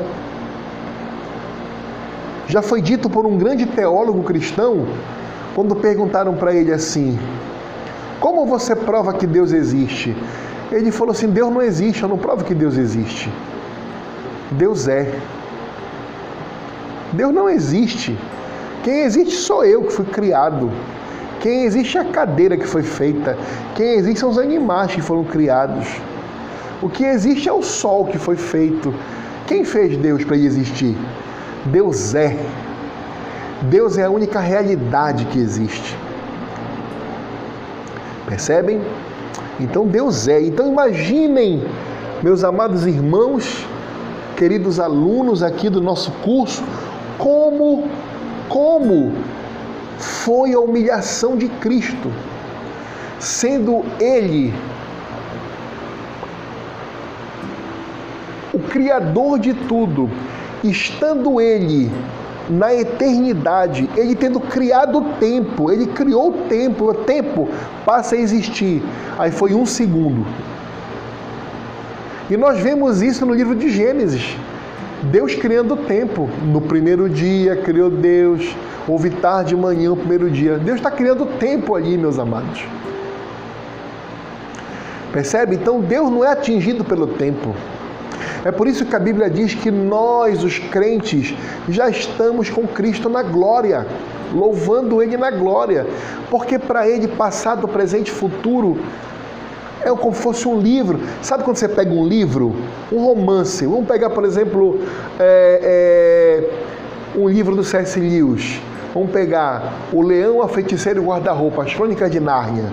[2.49, 4.87] Já foi dito por um grande teólogo cristão,
[5.55, 7.19] quando perguntaram para ele assim:
[8.19, 10.17] Como você prova que Deus existe?
[10.73, 13.31] Ele falou assim: Deus não existe, eu não provo que Deus existe.
[14.51, 15.13] Deus é.
[17.13, 18.19] Deus não existe.
[18.83, 20.71] Quem existe sou eu que fui criado.
[21.41, 23.37] Quem existe é a cadeira que foi feita.
[23.75, 25.87] Quem existe são os animais que foram criados.
[26.81, 28.95] O que existe é o sol que foi feito.
[29.47, 30.97] Quem fez Deus para ele existir?
[31.71, 32.37] Deus é.
[33.63, 35.97] Deus é a única realidade que existe.
[38.27, 38.81] Percebem?
[39.59, 40.41] Então Deus é.
[40.41, 41.65] Então imaginem,
[42.23, 43.67] meus amados irmãos,
[44.37, 46.63] queridos alunos aqui do nosso curso,
[47.19, 47.89] como
[48.49, 49.13] como
[49.99, 52.11] foi a humilhação de Cristo,
[53.19, 54.55] sendo ele
[58.53, 60.09] o criador de tudo,
[60.65, 61.91] estando ele
[62.49, 67.49] na eternidade, ele tendo criado o tempo, ele criou o tempo, o tempo
[67.85, 68.83] passa a existir.
[69.19, 70.27] Aí foi um segundo.
[72.31, 74.37] E nós vemos isso no livro de Gênesis.
[75.05, 76.29] Deus criando o tempo.
[76.45, 78.55] No primeiro dia criou Deus,
[78.87, 80.59] houve tarde e manhã, o primeiro dia.
[80.59, 82.65] Deus está criando o tempo ali, meus amados.
[85.13, 85.57] Percebe?
[85.57, 87.55] Então Deus não é atingido pelo tempo.
[88.45, 91.35] É por isso que a Bíblia diz que nós, os crentes,
[91.69, 93.87] já estamos com Cristo na glória,
[94.33, 95.87] louvando Ele na glória,
[96.31, 98.79] porque para Ele, passado, presente e futuro,
[99.83, 101.01] é como se fosse um livro.
[101.23, 102.55] Sabe quando você pega um livro,
[102.93, 103.65] um romance?
[103.67, 104.81] Vamos pegar, por exemplo,
[105.19, 106.45] é,
[107.15, 107.99] é, um livro do C.S.
[107.99, 108.61] Lewis.
[108.95, 112.65] Vamos pegar O Leão, a Feiticeira e o Guarda-Roupa, as Crônicas de Nárnia.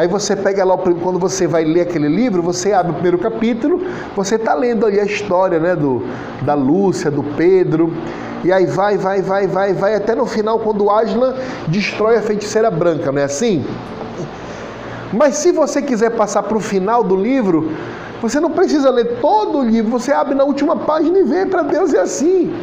[0.00, 3.82] Aí você pega lá, quando você vai ler aquele livro, você abre o primeiro capítulo,
[4.16, 6.02] você está lendo ali a história né, do,
[6.40, 7.92] da Lúcia, do Pedro,
[8.42, 11.34] e aí vai, vai, vai, vai, vai, até no final, quando Aslan
[11.68, 13.62] destrói a feiticeira branca, não é assim?
[15.12, 17.70] Mas se você quiser passar para o final do livro,
[18.22, 21.60] você não precisa ler todo o livro, você abre na última página e vê, para
[21.60, 22.54] Deus é assim.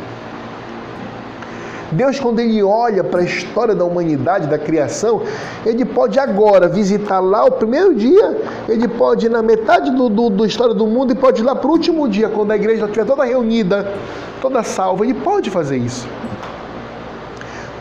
[1.91, 5.21] Deus, quando Ele olha para a história da humanidade, da criação,
[5.65, 10.29] Ele pode agora visitar lá o primeiro dia, Ele pode ir na metade do, do,
[10.29, 12.85] do história do mundo e pode ir lá para o último dia, quando a igreja
[12.85, 13.93] estiver toda reunida,
[14.41, 15.05] toda salva.
[15.05, 16.07] Ele pode fazer isso.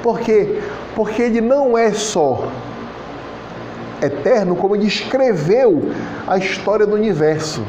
[0.03, 0.61] Por quê?
[0.95, 2.47] Porque Ele não é só
[4.01, 5.91] eterno, como Ele escreveu
[6.29, 7.63] a história do universo.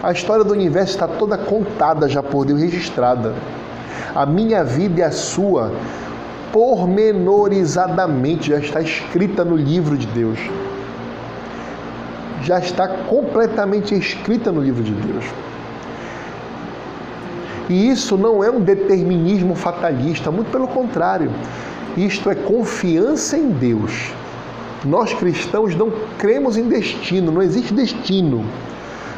[0.00, 3.34] A história do universo está toda contada já por Deus, registrada
[4.14, 5.72] a minha vida e a sua,
[6.52, 10.38] pormenorizadamente, já está escrita no livro de Deus.
[12.42, 15.24] Já está completamente escrita no livro de Deus.
[17.68, 21.30] E isso não é um determinismo fatalista, muito pelo contrário.
[21.96, 24.10] Isto é confiança em Deus.
[24.84, 28.44] Nós cristãos não cremos em destino, não existe destino.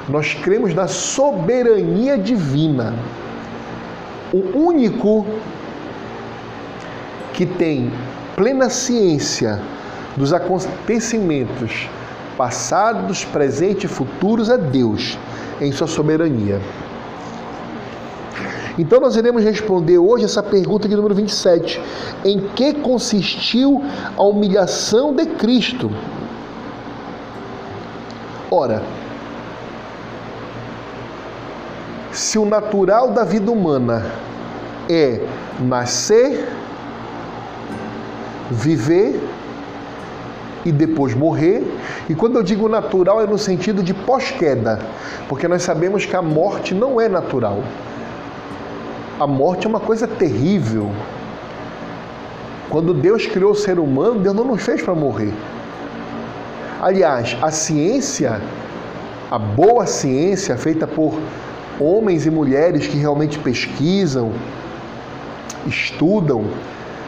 [0.09, 2.95] Nós cremos na soberania divina
[4.33, 5.27] o único
[7.33, 7.93] que tem
[8.37, 9.61] plena ciência
[10.17, 11.89] dos acontecimentos
[12.37, 15.19] passados, presentes e futuros é Deus,
[15.61, 16.61] em sua soberania.
[18.79, 21.81] Então nós iremos responder hoje essa pergunta de número 27.
[22.25, 23.83] Em que consistiu
[24.17, 25.91] a humilhação de Cristo?
[28.51, 28.83] Ora,
[32.21, 34.05] se o natural da vida humana
[34.91, 35.21] é
[35.59, 36.47] nascer,
[38.51, 39.19] viver
[40.63, 41.65] e depois morrer.
[42.11, 44.81] E quando eu digo natural é no sentido de pós-queda,
[45.31, 47.63] porque nós sabemos que a morte não é natural.
[49.19, 50.91] A morte é uma coisa terrível.
[52.69, 55.33] Quando Deus criou o ser humano, Deus não nos fez para morrer.
[56.83, 58.43] Aliás, a ciência,
[59.31, 61.15] a boa ciência feita por
[61.81, 64.33] homens e mulheres que realmente pesquisam,
[65.67, 66.45] estudam,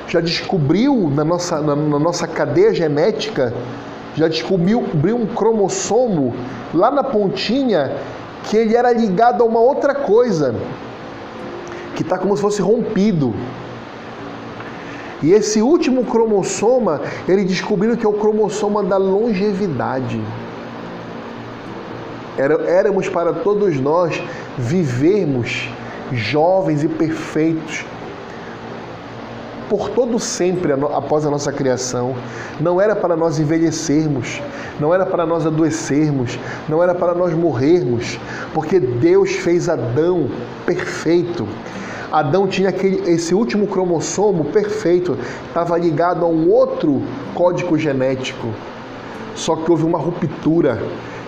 [0.08, 3.52] já descobriu na nossa, na, na nossa cadeia genética,
[4.14, 6.34] já descobriu, um cromossomo
[6.74, 7.96] lá na pontinha
[8.44, 10.54] que ele era ligado a uma outra coisa,
[11.94, 13.34] que está como se fosse rompido.
[15.22, 20.20] E esse último cromossoma, ele descobriu que é o cromossoma da longevidade.
[22.38, 24.22] Éramos para todos nós
[24.58, 25.68] vivermos
[26.12, 27.84] jovens e perfeitos
[29.72, 32.14] por todo sempre após a nossa criação.
[32.60, 34.42] Não era para nós envelhecermos,
[34.78, 38.20] não era para nós adoecermos, não era para nós morrermos,
[38.52, 40.28] porque Deus fez Adão
[40.66, 41.48] perfeito.
[42.12, 45.16] Adão tinha aquele, esse último cromossomo perfeito,
[45.48, 47.02] estava ligado a um outro
[47.34, 48.48] código genético.
[49.34, 50.82] Só que houve uma ruptura,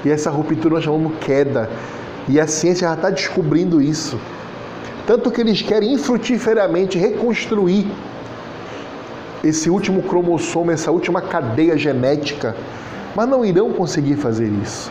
[0.04, 1.70] e essa ruptura nós chamamos queda.
[2.28, 4.18] E a ciência já está descobrindo isso.
[5.06, 7.86] Tanto que eles querem infrutiferamente reconstruir
[9.42, 12.56] esse último cromossomo, essa última cadeia genética,
[13.14, 14.90] mas não irão conseguir fazer isso.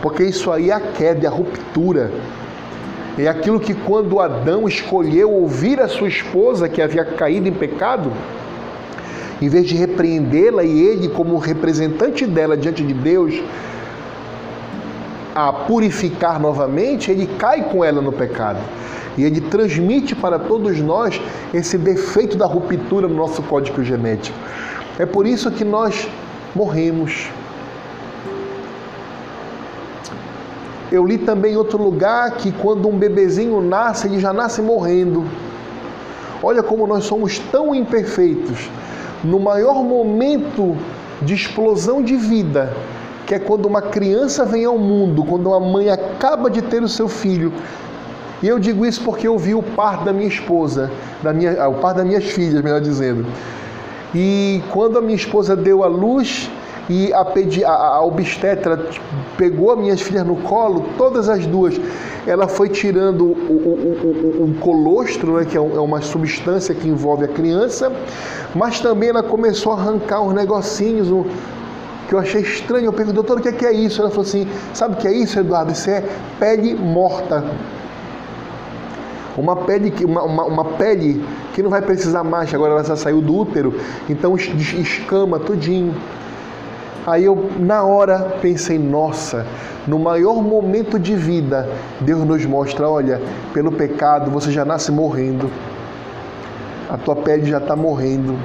[0.00, 2.10] Porque isso aí é a queda, é a ruptura.
[3.18, 8.12] É aquilo que quando Adão escolheu ouvir a sua esposa que havia caído em pecado,
[9.42, 13.42] em vez de repreendê-la e ele, como representante dela diante de Deus,
[15.48, 18.58] a purificar novamente, ele cai com ela no pecado.
[19.16, 21.20] E ele transmite para todos nós
[21.52, 24.38] esse defeito da ruptura no nosso código genético.
[24.98, 26.08] É por isso que nós
[26.54, 27.30] morremos.
[30.92, 35.24] Eu li também em outro lugar que quando um bebezinho nasce, ele já nasce morrendo.
[36.42, 38.68] Olha como nós somos tão imperfeitos.
[39.22, 40.76] No maior momento
[41.22, 42.74] de explosão de vida,
[43.30, 46.88] que é quando uma criança vem ao mundo, quando uma mãe acaba de ter o
[46.88, 47.52] seu filho.
[48.42, 50.90] E eu digo isso porque eu vi o parto da minha esposa,
[51.22, 53.24] da minha, ah, o parto das minhas filhas, melhor dizendo.
[54.12, 56.50] E quando a minha esposa deu à luz,
[56.88, 58.84] e a, pedi, a, a obstetra
[59.38, 61.80] pegou as minhas filhas no colo, todas as duas.
[62.26, 66.88] Ela foi tirando o, o, o, o colostro, né, que é, é uma substância que
[66.88, 67.92] envolve a criança,
[68.56, 71.24] mas também ela começou a arrancar uns negocinhos, um,
[72.10, 72.86] que eu achei estranho.
[72.86, 74.00] Eu perguntei, doutor, o que é isso?
[74.00, 75.70] Ela falou assim: sabe o que é isso, Eduardo?
[75.70, 76.02] Isso é
[76.40, 77.44] pele morta.
[79.38, 82.96] Uma pele, que, uma, uma, uma pele que não vai precisar mais, agora ela já
[82.96, 85.94] saiu do útero, então escama tudinho.
[87.06, 89.46] Aí eu, na hora, pensei: nossa,
[89.86, 91.68] no maior momento de vida,
[92.00, 93.22] Deus nos mostra: olha,
[93.54, 95.48] pelo pecado você já nasce morrendo,
[96.90, 98.36] a tua pele já está morrendo.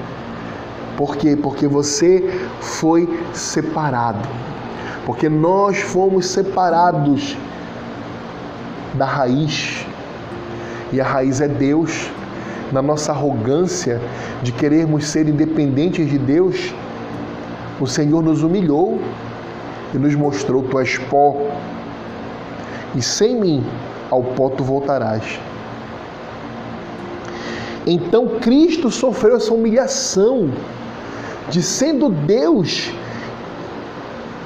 [0.98, 1.36] Por quê?
[1.36, 4.28] Porque você foi separado.
[5.06, 7.38] Porque nós fomos separados
[8.94, 9.86] da raiz.
[10.92, 12.10] E a raiz é Deus.
[12.72, 14.02] Na nossa arrogância
[14.42, 16.74] de querermos ser independentes de Deus,
[17.80, 19.00] o Senhor nos humilhou
[19.94, 21.36] e nos mostrou: Tu és pó,
[22.96, 23.64] e sem mim
[24.10, 25.40] ao pó tu voltarás.
[27.86, 30.50] Então Cristo sofreu essa humilhação
[31.50, 32.92] de sendo Deus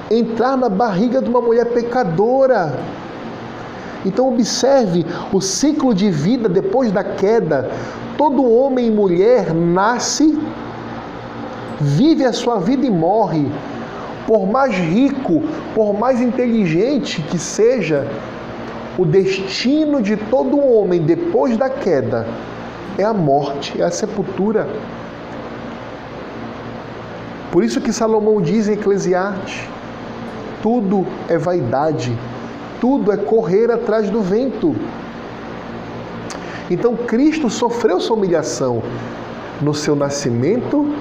[0.09, 2.79] entrar na barriga de uma mulher pecadora.
[4.05, 7.69] Então observe o ciclo de vida depois da queda.
[8.17, 10.37] Todo homem e mulher nasce,
[11.79, 13.47] vive a sua vida e morre.
[14.25, 15.41] Por mais rico,
[15.73, 18.07] por mais inteligente que seja,
[18.97, 22.27] o destino de todo homem depois da queda
[22.97, 24.67] é a morte, é a sepultura.
[27.51, 29.67] Por isso que Salomão diz em Eclesiastes:
[30.61, 32.17] tudo é vaidade,
[32.79, 34.75] tudo é correr atrás do vento.
[36.69, 38.83] Então Cristo sofreu sua humilhação
[39.61, 40.93] no seu nascimento,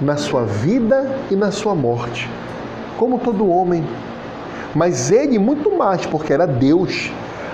[0.00, 2.30] na sua vida e na sua morte,
[2.96, 3.84] como todo homem.
[4.74, 7.10] Mas ele muito mais, porque era Deus.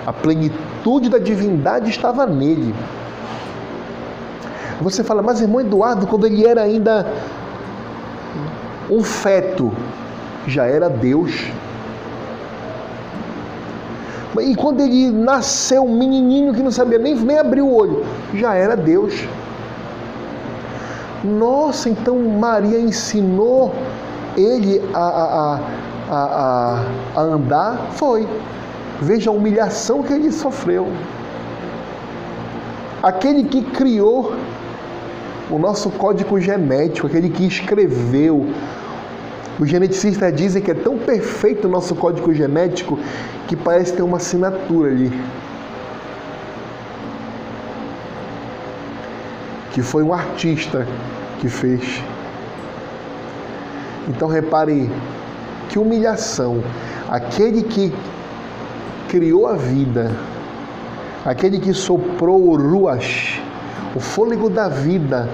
[0.06, 2.72] A plenitude da divindade estava nele.
[4.80, 7.10] Você fala, mas irmão Eduardo, quando ele era ainda
[8.90, 9.72] um feto
[10.46, 11.46] já era Deus.
[14.40, 18.54] E quando ele nasceu, um menininho que não sabia nem, nem abrir o olho, já
[18.54, 19.26] era Deus.
[21.24, 23.74] Nossa, então Maria ensinou
[24.36, 25.60] ele a, a,
[26.08, 26.84] a, a,
[27.16, 27.88] a andar?
[27.92, 28.28] Foi.
[29.00, 30.88] Veja a humilhação que ele sofreu.
[33.02, 34.34] Aquele que criou
[35.50, 38.46] o nosso código genético, aquele que escreveu.
[39.58, 42.98] Os geneticistas dizem que é tão perfeito o nosso código genético
[43.48, 45.10] que parece ter uma assinatura ali.
[49.72, 50.86] Que foi um artista
[51.40, 52.02] que fez.
[54.08, 54.90] Então repare
[55.70, 56.62] que humilhação.
[57.08, 57.92] Aquele que
[59.08, 60.14] criou a vida,
[61.24, 63.40] aquele que soprou o ruas,
[63.94, 65.28] o fôlego da vida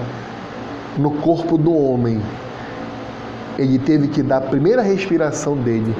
[0.97, 2.21] no corpo do homem,
[3.57, 5.95] ele teve que dar a primeira respiração dele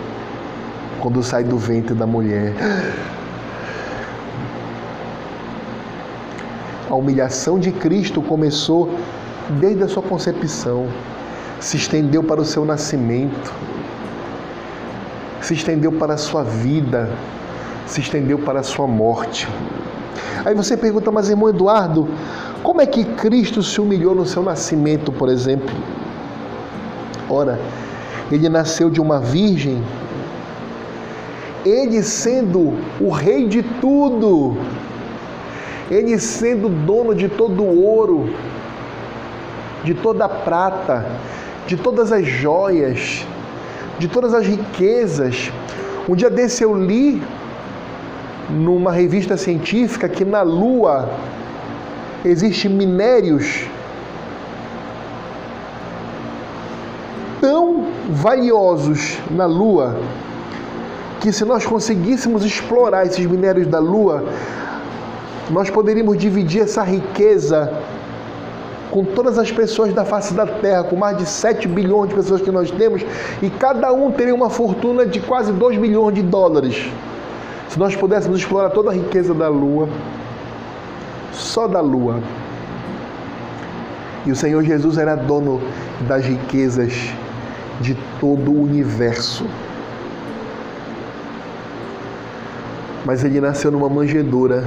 [1.00, 2.54] quando sai do ventre da mulher.
[6.90, 8.98] A humilhação de Cristo começou
[9.60, 10.88] desde a sua concepção,
[11.60, 13.54] se estendeu para o seu nascimento,
[15.42, 17.10] se estendeu para a sua vida,
[17.86, 19.48] se estendeu para a sua morte.
[20.46, 22.08] Aí você pergunta, mas irmão Eduardo,
[22.62, 25.76] como é que Cristo se humilhou no seu nascimento, por exemplo?
[27.34, 27.60] Ora,
[28.32, 29.84] ele nasceu de uma virgem,
[31.66, 34.56] ele sendo o rei de tudo,
[35.90, 38.32] ele sendo dono de todo o ouro,
[39.84, 41.08] de toda a prata,
[41.66, 43.26] de todas as joias,
[43.98, 45.52] de todas as riquezas.
[46.08, 47.20] Um dia desse eu li
[48.48, 51.10] numa revista científica que na Lua
[52.24, 53.66] existem minérios
[57.44, 59.98] tão valiosos na Lua
[61.20, 64.24] que se nós conseguíssemos explorar esses minérios da Lua,
[65.50, 67.70] nós poderíamos dividir essa riqueza
[68.90, 72.42] com todas as pessoas da face da Terra, com mais de 7 bilhões de pessoas
[72.42, 73.02] que nós temos,
[73.42, 76.90] e cada um teria uma fortuna de quase 2 bilhões de dólares.
[77.68, 79.90] Se nós pudéssemos explorar toda a riqueza da Lua,
[81.34, 82.22] só da lua.
[84.26, 85.62] E o Senhor Jesus era dono
[86.08, 86.94] das riquezas
[87.82, 89.46] de todo o universo.
[93.06, 94.64] Mas ele nasceu numa manjedoura.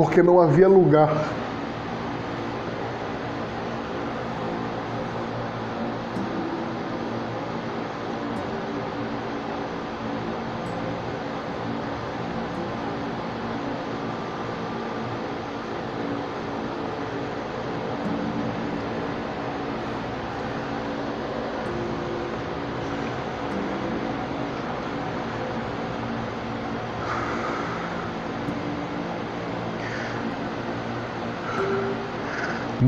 [0.00, 1.39] porque não havia lugar.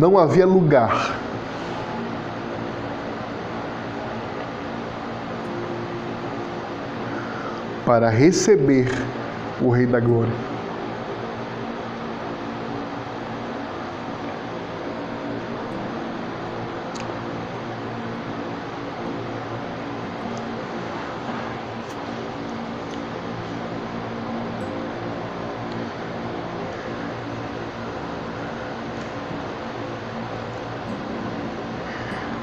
[0.03, 1.17] Não havia lugar.
[7.87, 8.91] Para receber
[9.61, 10.52] o Rei da Glória.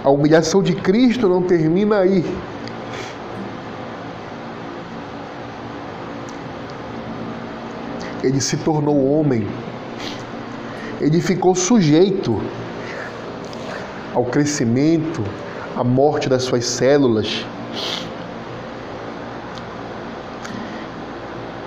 [0.09, 2.25] A humilhação de Cristo não termina aí.
[8.23, 9.47] Ele se tornou homem.
[10.99, 12.41] Ele ficou sujeito
[14.11, 15.23] ao crescimento,
[15.77, 17.45] à morte das suas células.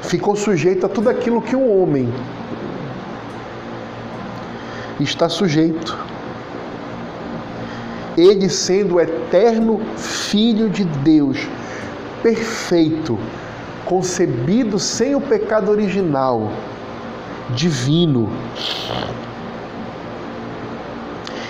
[0.00, 2.12] Ficou sujeito a tudo aquilo que um homem
[4.98, 5.96] está sujeito
[8.16, 11.48] ele sendo o eterno Filho de Deus,
[12.22, 13.18] perfeito,
[13.84, 16.50] concebido sem o pecado original,
[17.50, 18.30] divino.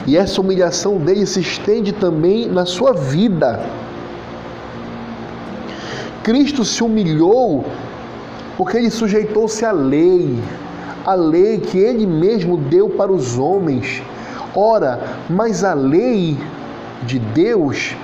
[0.06, 3.64] E essa humilhação dele se estende também na sua vida.
[6.22, 7.64] Cristo se humilhou
[8.56, 10.38] porque ele sujeitou-se à lei,
[11.04, 14.02] a lei que ele mesmo deu para os homens
[14.54, 15.00] Ora,
[15.30, 16.36] mas a lei
[17.04, 17.96] de Deus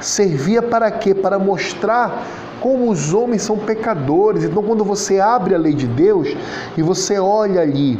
[0.00, 1.14] servia para quê?
[1.14, 2.24] Para mostrar
[2.60, 4.44] como os homens são pecadores.
[4.44, 6.28] Então, quando você abre a lei de Deus
[6.76, 7.98] e você olha ali,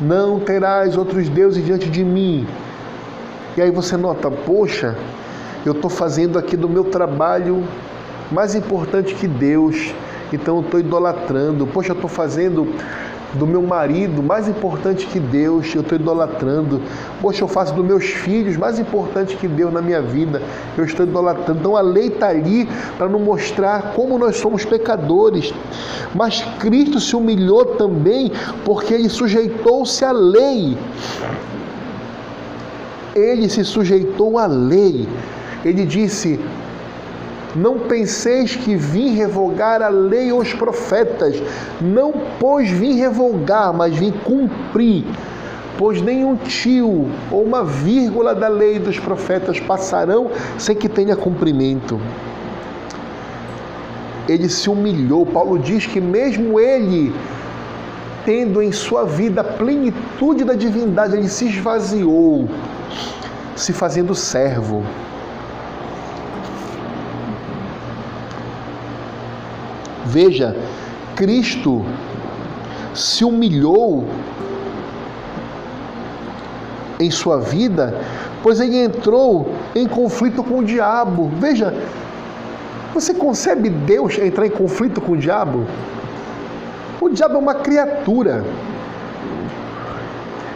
[0.00, 2.46] não terás outros deuses diante de mim.
[3.56, 4.96] E aí você nota, poxa,
[5.64, 7.64] eu estou fazendo aqui do meu trabalho
[8.30, 9.94] mais importante que Deus,
[10.32, 11.66] então eu estou idolatrando.
[11.66, 12.68] Poxa, eu estou fazendo
[13.38, 16.80] do meu marido, mais importante que Deus, eu estou idolatrando.
[17.20, 20.42] Poxa, eu faço dos meus filhos, mais importante que Deus na minha vida,
[20.76, 21.60] eu estou idolatrando.
[21.60, 25.52] Então a lei está ali para nos mostrar como nós somos pecadores.
[26.14, 28.32] Mas Cristo se humilhou também
[28.64, 30.76] porque ele sujeitou-se à lei.
[33.14, 35.08] Ele se sujeitou à lei.
[35.64, 36.38] Ele disse:
[37.56, 41.42] não penseis que vim revogar a lei ou os profetas.
[41.80, 45.04] Não, pois, vim revogar, mas vim cumprir.
[45.78, 52.00] Pois nenhum tio ou uma vírgula da lei dos profetas passarão sem que tenha cumprimento.
[54.28, 55.24] Ele se humilhou.
[55.24, 57.14] Paulo diz que, mesmo ele,
[58.24, 62.48] tendo em sua vida a plenitude da divindade, ele se esvaziou,
[63.54, 64.82] se fazendo servo
[70.06, 70.56] Veja,
[71.14, 71.84] Cristo
[72.94, 74.06] se humilhou
[76.98, 78.00] em sua vida,
[78.42, 81.30] pois ele entrou em conflito com o diabo.
[81.38, 81.74] Veja,
[82.94, 85.66] você concebe Deus entrar em conflito com o diabo?
[87.00, 88.44] O diabo é uma criatura.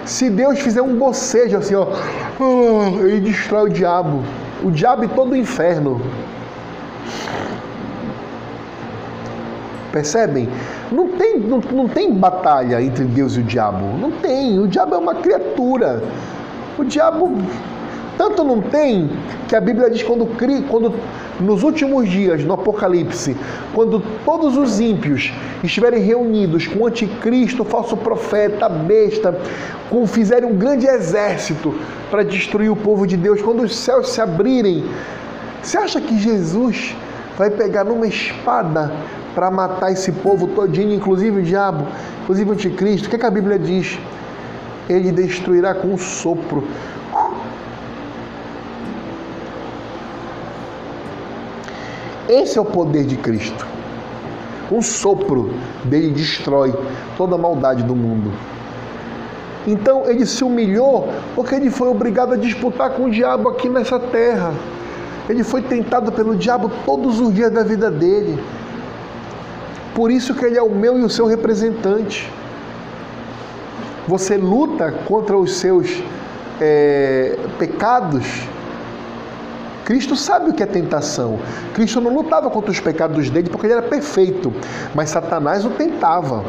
[0.04, 1.86] Se Deus fizer um bocejo assim, ó,
[3.00, 4.22] ele destrói o diabo.
[4.62, 6.00] O diabo e todo o inferno.
[9.92, 10.48] Percebem?
[10.92, 13.84] Não tem, não, não tem batalha entre Deus e o diabo.
[13.98, 14.58] Não tem.
[14.58, 16.02] O diabo é uma criatura.
[16.78, 17.30] O diabo
[18.16, 19.10] tanto não tem
[19.48, 20.26] que a Bíblia diz quando,
[20.68, 20.94] quando
[21.40, 23.34] nos últimos dias, no Apocalipse,
[23.74, 25.32] quando todos os ímpios
[25.64, 29.36] estiverem reunidos com o anticristo, falso profeta, besta,
[29.88, 31.74] com, fizerem um grande exército
[32.10, 34.84] para destruir o povo de Deus, quando os céus se abrirem,
[35.62, 36.94] você acha que Jesus
[37.38, 38.92] vai pegar numa espada
[39.34, 41.86] para matar esse povo todinho, inclusive o diabo,
[42.22, 43.06] inclusive o anticristo.
[43.06, 43.98] O que, é que a Bíblia diz?
[44.88, 46.64] Ele destruirá com um sopro.
[52.28, 53.66] Esse é o poder de Cristo.
[54.70, 55.52] Um sopro
[55.84, 56.72] dele destrói
[57.16, 58.30] toda a maldade do mundo.
[59.66, 63.98] Então ele se humilhou porque ele foi obrigado a disputar com o diabo aqui nessa
[63.98, 64.54] terra.
[65.28, 68.38] Ele foi tentado pelo diabo todos os dias da vida dele.
[69.94, 72.30] Por isso que ele é o meu e o seu representante.
[74.06, 76.02] Você luta contra os seus
[76.60, 78.24] é, pecados.
[79.84, 81.38] Cristo sabe o que é tentação.
[81.74, 84.52] Cristo não lutava contra os pecados dele porque ele era perfeito,
[84.94, 86.44] mas Satanás o tentava.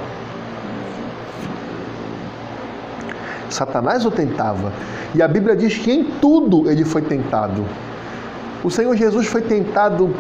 [3.50, 4.72] Satanás o tentava.
[5.14, 7.66] E a Bíblia diz que em tudo ele foi tentado.
[8.64, 10.14] O Senhor Jesus foi tentado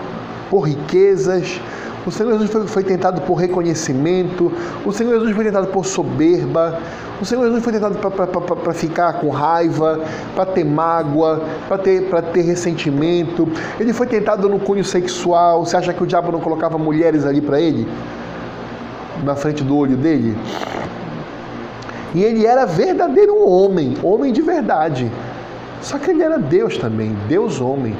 [0.49, 1.61] por riquezas,
[2.05, 4.51] o Senhor Jesus foi, foi, tentado por reconhecimento,
[4.85, 6.79] o Senhor Jesus foi tentado por soberba,
[7.21, 9.99] o Senhor Jesus foi tentado para ficar com raiva,
[10.35, 13.47] para ter mágoa, para ter, ter ressentimento.
[13.79, 15.63] Ele foi tentado no cunho sexual.
[15.63, 17.87] Você acha que o diabo não colocava mulheres ali para ele?
[19.23, 20.35] Na frente do olho dele?
[22.15, 25.11] E ele era verdadeiro homem, homem de verdade.
[25.79, 27.95] Só que ele era Deus também, Deus homem.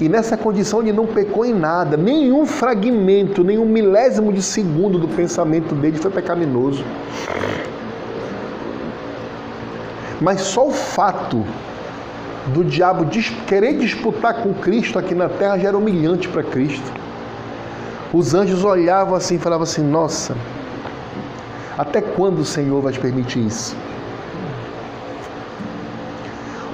[0.00, 5.06] E nessa condição ele não pecou em nada, nenhum fragmento, nenhum milésimo de segundo do
[5.06, 6.84] pensamento dele foi pecaminoso.
[10.20, 11.44] Mas só o fato
[12.48, 13.06] do diabo
[13.46, 16.92] querer disputar com Cristo aqui na terra já era humilhante para Cristo.
[18.12, 20.36] Os anjos olhavam assim e falavam assim: Nossa,
[21.78, 23.76] até quando o Senhor vai te permitir isso?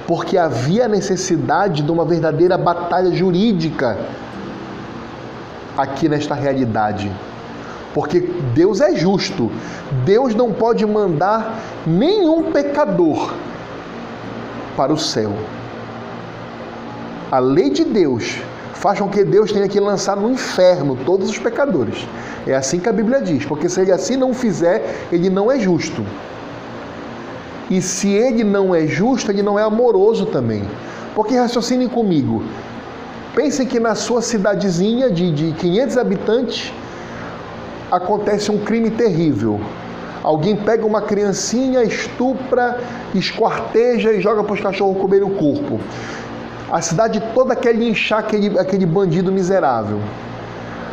[0.09, 3.95] Porque havia necessidade de uma verdadeira batalha jurídica
[5.77, 7.11] aqui nesta realidade.
[7.93, 8.21] Porque
[8.55, 9.51] Deus é justo.
[10.03, 13.35] Deus não pode mandar nenhum pecador
[14.75, 15.31] para o céu.
[17.31, 18.41] A lei de Deus
[18.73, 22.07] faz com que Deus tenha que lançar no inferno todos os pecadores.
[22.47, 25.59] É assim que a Bíblia diz, porque se ele assim não fizer, ele não é
[25.59, 26.03] justo.
[27.69, 30.63] E se ele não é justo, ele não é amoroso também.
[31.13, 32.43] Porque raciocinem comigo.
[33.35, 36.73] Pensem que na sua cidadezinha de, de 500 habitantes
[37.91, 39.59] acontece um crime terrível.
[40.23, 42.79] Alguém pega uma criancinha, estupra,
[43.13, 45.79] esquarteja e joga para os cachorros comerem o corpo.
[46.71, 49.99] A cidade toda quer linchar aquele, aquele bandido miserável.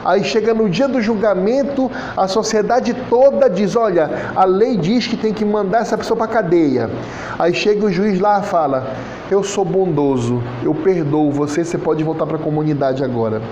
[0.06, 5.16] Aí chega no dia do julgamento, a sociedade toda diz: olha, a lei diz que
[5.16, 6.88] tem que mandar essa pessoa para cadeia.
[7.36, 8.86] Aí chega o juiz lá e fala:
[9.28, 13.42] eu sou bondoso, eu perdoo você, você pode voltar para a comunidade agora.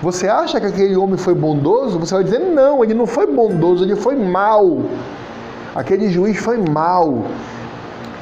[0.00, 1.98] Você acha que aquele homem foi bondoso?
[1.98, 4.78] Você vai dizer: não, ele não foi bondoso, ele foi mal.
[5.74, 7.24] Aquele juiz foi mal.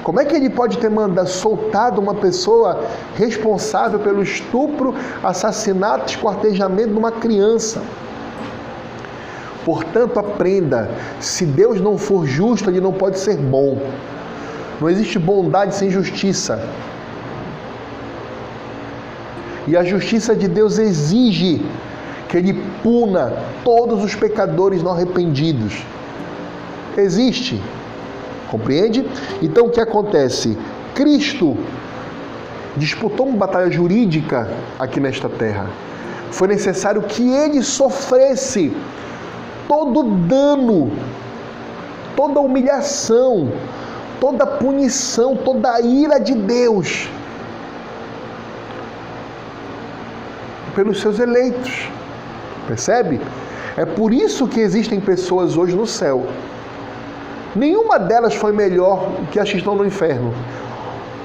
[0.07, 2.85] Como é que ele pode ter mandado soltado uma pessoa
[3.17, 7.83] responsável pelo estupro, assassinato, esquartejamento de uma criança?
[9.65, 10.89] Portanto, aprenda:
[11.19, 13.83] se Deus não for justo, ele não pode ser bom.
[14.81, 16.63] Não existe bondade sem justiça.
[19.67, 21.67] E a justiça de Deus exige
[22.29, 23.33] que ele puna
[23.65, 25.85] todos os pecadores não arrependidos.
[26.97, 27.61] Existe.
[28.51, 29.07] Compreende?
[29.43, 30.57] Então o que acontece?
[30.95, 31.57] Cristo
[32.77, 35.69] disputou uma batalha jurídica aqui nesta terra.
[36.31, 38.75] Foi necessário que ele sofresse
[39.67, 40.93] todo dano,
[42.15, 43.51] toda humilhação,
[44.21, 47.09] toda punição, toda a ira de Deus
[50.75, 51.89] pelos seus eleitos.
[52.69, 53.21] Percebe?
[53.77, 56.27] É por isso que existem pessoas hoje no céu
[57.57, 60.33] Nenhuma delas foi melhor que as que estão no inferno.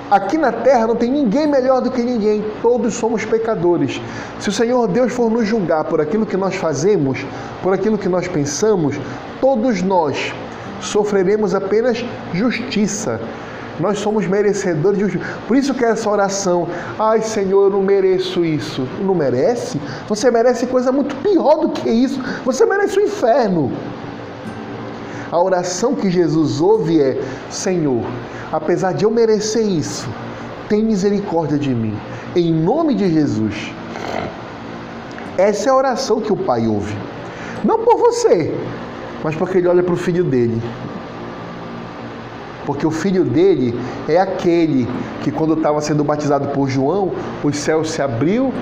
[0.09, 4.01] Aqui na terra não tem ninguém melhor do que ninguém, todos somos pecadores.
[4.39, 7.25] Se o Senhor Deus for nos julgar por aquilo que nós fazemos,
[7.61, 8.97] por aquilo que nós pensamos,
[9.39, 10.33] todos nós
[10.81, 12.03] sofreremos apenas
[12.33, 13.19] justiça.
[13.79, 15.25] Nós somos merecedores de justiça.
[15.47, 16.67] Por isso que essa oração,
[16.99, 18.87] ai Senhor, eu não mereço isso.
[19.01, 19.79] Não merece?
[20.07, 22.21] Você merece coisa muito pior do que isso.
[22.45, 23.71] Você merece o inferno.
[25.31, 28.03] A oração que Jesus ouve é: Senhor,
[28.51, 30.09] apesar de eu merecer isso,
[30.67, 31.97] tem misericórdia de mim.
[32.35, 33.73] Em nome de Jesus.
[35.37, 36.95] Essa é a oração que o Pai ouve.
[37.63, 38.53] Não por você,
[39.23, 40.61] mas porque ele olha para o filho dele.
[42.65, 44.87] Porque o filho dele é aquele
[45.23, 47.11] que, quando estava sendo batizado por João,
[47.43, 48.53] os céus se abriu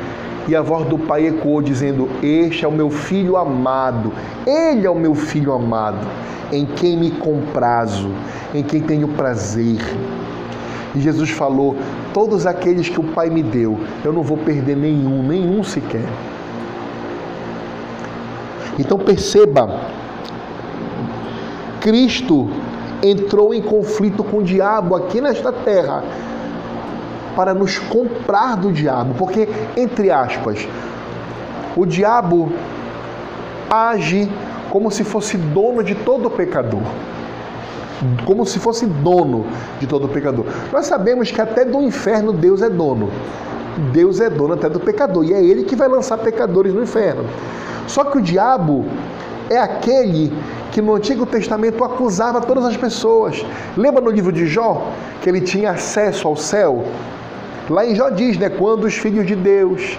[0.49, 4.11] e a voz do Pai ecoou, dizendo: Este é o meu filho amado,
[4.47, 6.07] ele é o meu filho amado
[6.51, 8.09] em quem me comprazo,
[8.53, 9.77] em quem tenho prazer.
[10.95, 11.77] E Jesus falou:
[12.13, 16.05] Todos aqueles que o Pai me deu, eu não vou perder nenhum, nenhum sequer.
[18.79, 19.81] Então perceba,
[21.79, 22.49] Cristo
[23.03, 26.03] entrou em conflito com o diabo aqui nesta terra
[27.35, 30.67] para nos comprar do diabo, porque, entre aspas,
[31.75, 32.51] o diabo
[33.69, 34.29] age
[34.69, 36.81] como se fosse dono de todo pecador.
[38.25, 39.45] Como se fosse dono
[39.79, 40.45] de todo pecador.
[40.71, 43.09] Nós sabemos que até do inferno Deus é dono.
[43.91, 45.25] Deus é dono até do pecador.
[45.25, 47.25] E é Ele que vai lançar pecadores no inferno.
[47.87, 48.85] Só que o diabo
[49.49, 50.31] é aquele
[50.71, 53.43] que no Antigo Testamento acusava todas as pessoas.
[53.75, 56.85] Lembra no livro de Jó que ele tinha acesso ao céu?
[57.69, 58.49] Lá em Jó diz, né?
[58.49, 59.97] Quando os filhos de Deus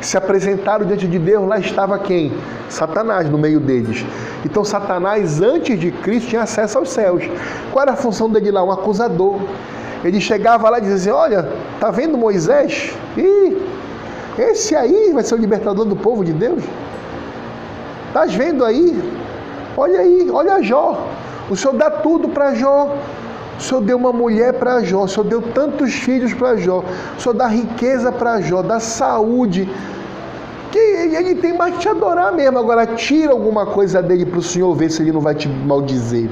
[0.00, 2.32] se apresentaram diante de Deus, lá estava quem?
[2.68, 4.04] Satanás no meio deles.
[4.44, 7.24] Então Satanás, antes de Cristo, tinha acesso aos céus.
[7.72, 8.62] Qual era a função dele lá?
[8.62, 9.40] Um acusador.
[10.04, 11.48] Ele chegava lá e dizia assim, olha,
[11.80, 12.94] tá vendo Moisés?
[13.16, 13.56] Ih,
[14.38, 16.62] esse aí vai ser o libertador do povo de Deus.
[18.08, 19.02] Estás vendo aí?
[19.76, 21.08] Olha aí, olha Jó.
[21.50, 22.96] O Senhor dá tudo para Jó.
[23.58, 26.84] O Senhor deu uma mulher para Jó, o Senhor deu tantos filhos para Jó,
[27.16, 29.68] o Senhor dá riqueza para Jó, dá saúde.
[30.70, 32.58] Que ele tem mais que te adorar mesmo.
[32.58, 36.28] Agora tira alguma coisa dele para o Senhor ver se ele não vai te maldizer.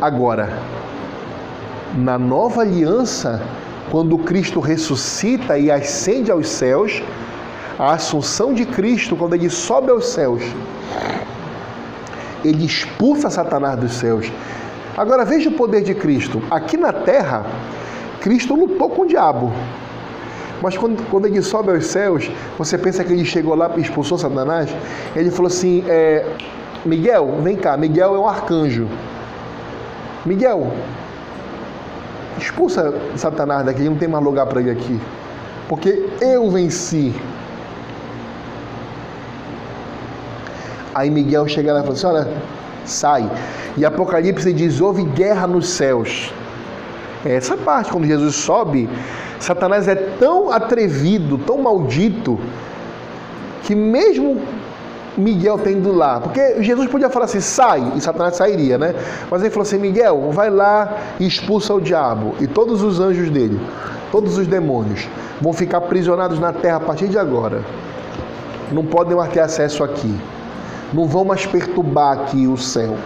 [0.00, 0.50] Agora,
[1.96, 3.42] na nova aliança,
[3.90, 7.02] quando Cristo ressuscita e ascende aos céus,
[7.78, 10.42] a assunção de Cristo, quando ele sobe aos céus,
[12.44, 14.30] ele expulsa Satanás dos céus.
[14.96, 16.42] Agora veja o poder de Cristo.
[16.50, 17.44] Aqui na terra,
[18.20, 19.52] Cristo lutou com o diabo.
[20.62, 24.16] Mas quando, quando ele sobe aos céus, você pensa que ele chegou lá e expulsou
[24.16, 24.74] Satanás?
[25.14, 26.24] Ele falou assim: é,
[26.84, 27.76] Miguel, vem cá.
[27.76, 28.88] Miguel é um arcanjo.
[30.24, 30.72] Miguel,
[32.38, 34.98] expulsa Satanás daqui, não tem mais lugar para ele aqui.
[35.68, 37.14] Porque eu venci.
[40.94, 42.28] Aí Miguel chega lá e fala assim: olha,
[42.86, 43.30] sai.
[43.76, 46.32] E Apocalipse diz: houve guerra nos céus.
[47.24, 48.88] É essa parte, quando Jesus sobe,
[49.40, 52.38] Satanás é tão atrevido, tão maldito,
[53.64, 54.40] que mesmo
[55.16, 58.94] Miguel tendo lá, porque Jesus podia falar assim, sai, e Satanás sairia, né?
[59.30, 63.30] Mas ele falou assim: Miguel, vai lá e expulsa o diabo e todos os anjos
[63.30, 63.60] dele,
[64.12, 65.08] todos os demônios,
[65.40, 67.62] vão ficar aprisionados na terra a partir de agora.
[68.70, 70.14] Não podem mais ter acesso aqui
[70.96, 72.96] não vão mais perturbar aqui o céu.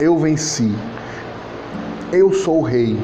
[0.00, 0.74] Eu venci.
[2.10, 2.98] Eu sou o rei.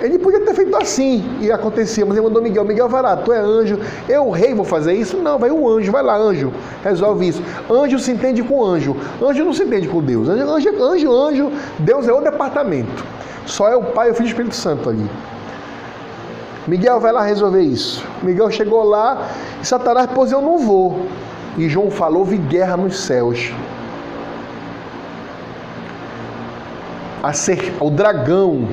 [0.00, 3.32] Ele podia ter feito assim e acontecia, mas ele mandou Miguel: Miguel, vai lá, tu
[3.32, 3.78] é anjo,
[4.08, 5.16] eu, rei, vou fazer isso?
[5.16, 6.52] Não, vai um anjo, vai lá, anjo,
[6.82, 7.42] resolve isso.
[7.70, 10.28] Anjo se entende com anjo, anjo não se entende com Deus.
[10.28, 13.04] Anjo, anjo, anjo, anjo Deus é o departamento.
[13.46, 15.08] Só é o Pai, o Filho e o Espírito Santo ali.
[16.66, 18.04] Miguel vai lá resolver isso.
[18.22, 19.28] Miguel chegou lá
[19.62, 21.06] e Satanás, pois eu não vou.
[21.56, 23.52] E João falou: houve guerra nos céus.
[27.80, 28.68] O dragão,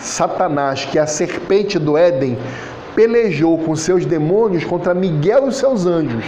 [0.00, 2.36] Satanás, que é a serpente do Éden,
[2.94, 6.24] pelejou com seus demônios contra Miguel e seus anjos.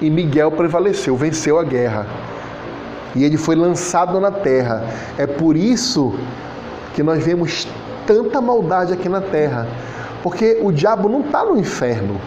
[0.00, 2.06] E Miguel prevaleceu, venceu a guerra.
[3.14, 4.84] E ele foi lançado na terra.
[5.18, 6.14] É por isso
[6.94, 7.66] que nós vemos
[8.06, 9.66] tanta maldade aqui na terra.
[10.22, 12.20] Porque o diabo não está no inferno.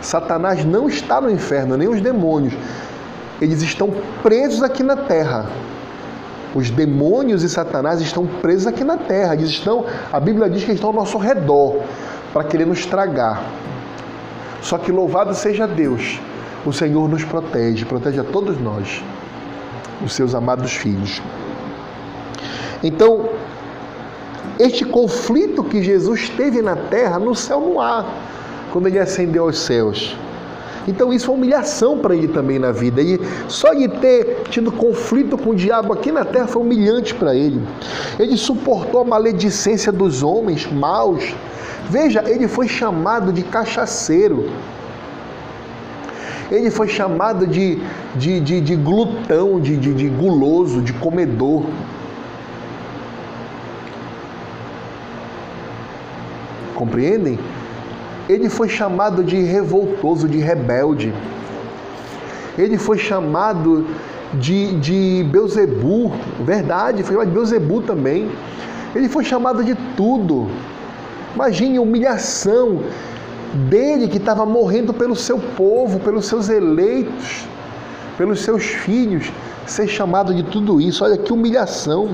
[0.00, 2.54] Satanás não está no inferno, nem os demônios.
[3.40, 3.92] Eles estão
[4.22, 5.46] presos aqui na terra.
[6.54, 9.34] Os demônios e Satanás estão presos aqui na terra.
[9.34, 11.82] Eles estão, a Bíblia diz que estão ao nosso redor
[12.32, 13.42] para querer nos tragar.
[14.62, 16.20] Só que louvado seja Deus,
[16.66, 19.02] o Senhor nos protege, protege a todos nós,
[20.04, 21.22] os seus amados filhos.
[22.82, 23.28] Então,
[24.58, 28.04] este conflito que Jesus teve na terra, no céu não há
[28.72, 30.16] quando ele ascendeu aos céus.
[30.88, 33.02] Então isso é humilhação para ele também na vida.
[33.02, 37.34] E só de ter tido conflito com o diabo aqui na terra foi humilhante para
[37.34, 37.62] ele.
[38.18, 41.34] Ele suportou a maledicência dos homens maus.
[41.88, 44.50] Veja, ele foi chamado de cachaceiro.
[46.50, 47.80] Ele foi chamado de,
[48.16, 51.64] de, de, de glutão, de, de, de guloso, de comedor.
[56.74, 57.38] Compreendem?
[58.30, 61.12] Ele foi chamado de revoltoso, de rebelde.
[62.56, 63.84] Ele foi chamado
[64.34, 68.30] de, de Beuzebu, verdade, foi chamado de Beuzebu também.
[68.94, 70.48] Ele foi chamado de tudo.
[71.34, 72.84] Imagine a humilhação
[73.68, 77.48] dele que estava morrendo pelo seu povo, pelos seus eleitos,
[78.16, 79.32] pelos seus filhos,
[79.66, 81.02] ser chamado de tudo isso.
[81.02, 82.10] Olha que humilhação.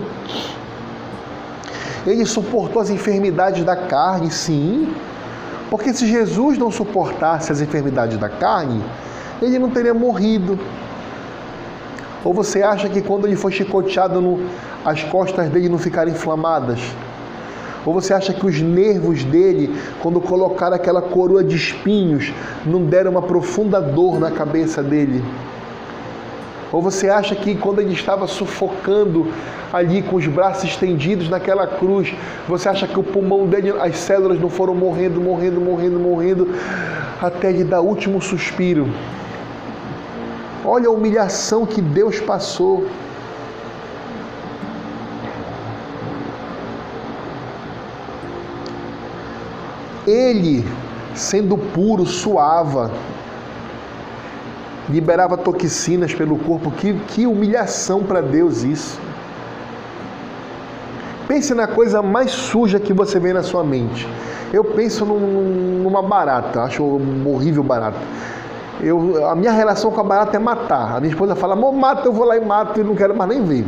[2.07, 4.95] Ele suportou as enfermidades da carne, sim,
[5.71, 8.83] porque se Jesus não suportasse as enfermidades da carne,
[9.43, 10.59] ele não teria morrido.
[12.25, 14.41] Ou você acha que quando ele foi chicoteado, no,
[14.85, 16.81] as costas dele não ficaram inflamadas?
[17.85, 22.33] Ou você acha que os nervos dele, quando colocaram aquela coroa de espinhos,
[22.65, 25.23] não deram uma profunda dor na cabeça dele?
[26.77, 29.33] Ou você acha que quando ele estava sufocando
[29.73, 32.15] ali com os braços estendidos naquela cruz,
[32.47, 36.55] você acha que o pulmão dele, as células não foram morrendo, morrendo, morrendo, morrendo,
[37.19, 38.87] até ele dar último suspiro?
[40.63, 42.87] Olha a humilhação que Deus passou.
[50.07, 50.63] Ele,
[51.15, 52.91] sendo puro, suava,
[54.89, 56.71] liberava toxinas pelo corpo.
[56.71, 59.01] Que, que humilhação para Deus isso.
[61.27, 64.09] Pense na coisa mais suja que você vê na sua mente.
[64.53, 66.85] Eu penso num, numa barata, acho
[67.27, 67.99] horrível barata.
[68.81, 70.97] Eu, a minha relação com a barata é matar.
[70.97, 73.31] A minha esposa fala, amor, mata, eu vou lá e mato e não quero mais
[73.31, 73.67] nem ver.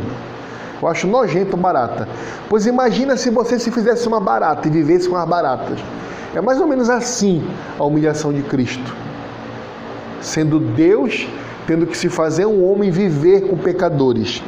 [0.81, 2.07] Eu acho nojento barata.
[2.47, 5.79] Pois imagina se você se fizesse uma barata e vivesse com as baratas.
[6.33, 7.45] É mais ou menos assim
[7.77, 8.95] a humilhação de Cristo.
[10.21, 11.27] Sendo Deus,
[11.65, 14.41] tendo que se fazer um homem viver com pecadores.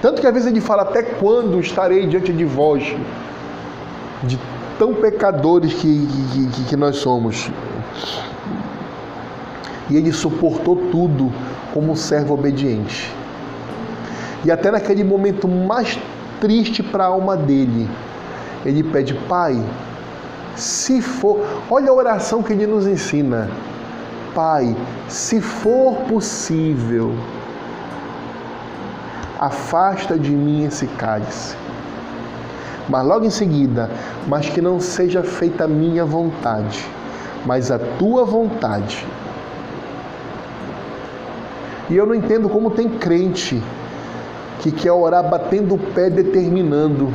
[0.00, 2.82] Tanto que às vezes ele fala: Até quando estarei diante de vós?
[4.24, 4.38] De
[4.78, 6.08] tão pecadores que,
[6.52, 7.50] que, que nós somos.
[9.88, 11.32] E ele suportou tudo
[11.72, 13.12] como um servo obediente.
[14.44, 15.98] E até naquele momento mais
[16.40, 17.88] triste para a alma dele,
[18.66, 19.62] ele pede: Pai,
[20.56, 21.40] se for,
[21.70, 23.48] olha a oração que ele nos ensina.
[24.34, 24.74] Pai,
[25.08, 27.14] se for possível,
[29.38, 31.54] afasta de mim esse cálice.
[32.88, 33.90] Mas logo em seguida,
[34.26, 36.84] mas que não seja feita a minha vontade,
[37.44, 39.06] mas a tua vontade.
[41.90, 43.62] E eu não entendo como tem crente
[44.60, 47.12] que quer orar batendo o pé, determinando.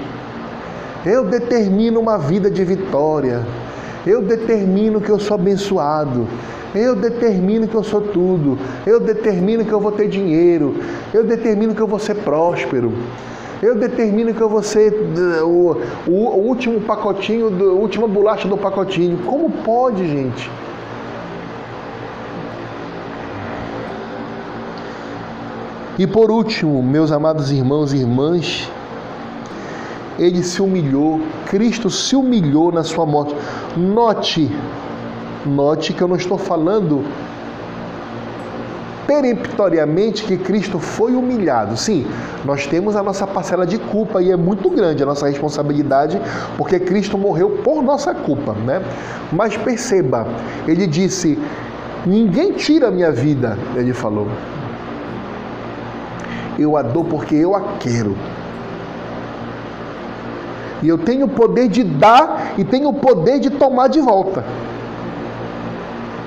[1.05, 3.43] Eu determino uma vida de vitória.
[4.05, 6.27] Eu determino que eu sou abençoado.
[6.75, 8.57] Eu determino que eu sou tudo.
[8.85, 10.75] Eu determino que eu vou ter dinheiro.
[11.13, 12.93] Eu determino que eu vou ser próspero.
[13.61, 14.93] Eu determino que eu vou ser
[15.43, 19.17] o, o, o último pacotinho, a última bolacha do pacotinho.
[19.25, 20.49] Como pode, gente?
[25.97, 28.69] E por último, meus amados irmãos e irmãs,
[30.19, 33.35] ele se humilhou, Cristo se humilhou na sua morte.
[33.75, 34.51] Note,
[35.45, 37.05] note que eu não estou falando
[39.05, 41.77] peremptoriamente que Cristo foi humilhado.
[41.77, 42.05] Sim,
[42.43, 46.19] nós temos a nossa parcela de culpa e é muito grande a nossa responsabilidade,
[46.57, 48.81] porque Cristo morreu por nossa culpa, né?
[49.31, 50.27] Mas perceba,
[50.67, 51.39] ele disse:
[52.05, 54.27] "Ninguém tira a minha vida", ele falou
[56.59, 58.15] eu a dou porque eu a quero.
[60.81, 64.43] E eu tenho o poder de dar e tenho o poder de tomar de volta.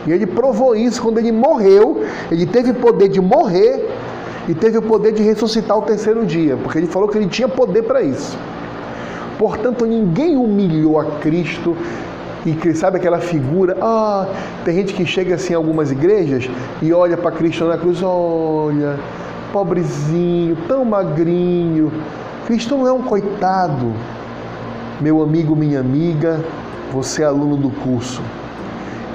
[0.06, 2.02] E ele provou isso quando ele morreu.
[2.30, 3.88] Ele teve poder de morrer
[4.48, 7.48] e teve o poder de ressuscitar o terceiro dia, porque ele falou que ele tinha
[7.48, 8.36] poder para isso.
[9.38, 11.76] Portanto, ninguém humilhou a Cristo
[12.44, 13.76] e sabe aquela figura?
[13.80, 14.26] Ah,
[14.64, 16.48] tem gente que chega assim em algumas igrejas
[16.80, 18.98] e olha para Cristo na cruz, olha,
[19.52, 21.92] pobrezinho, tão magrinho.
[22.46, 23.92] Cristo não é um coitado.
[25.00, 26.44] Meu amigo, minha amiga,
[26.92, 28.22] você é aluno do curso.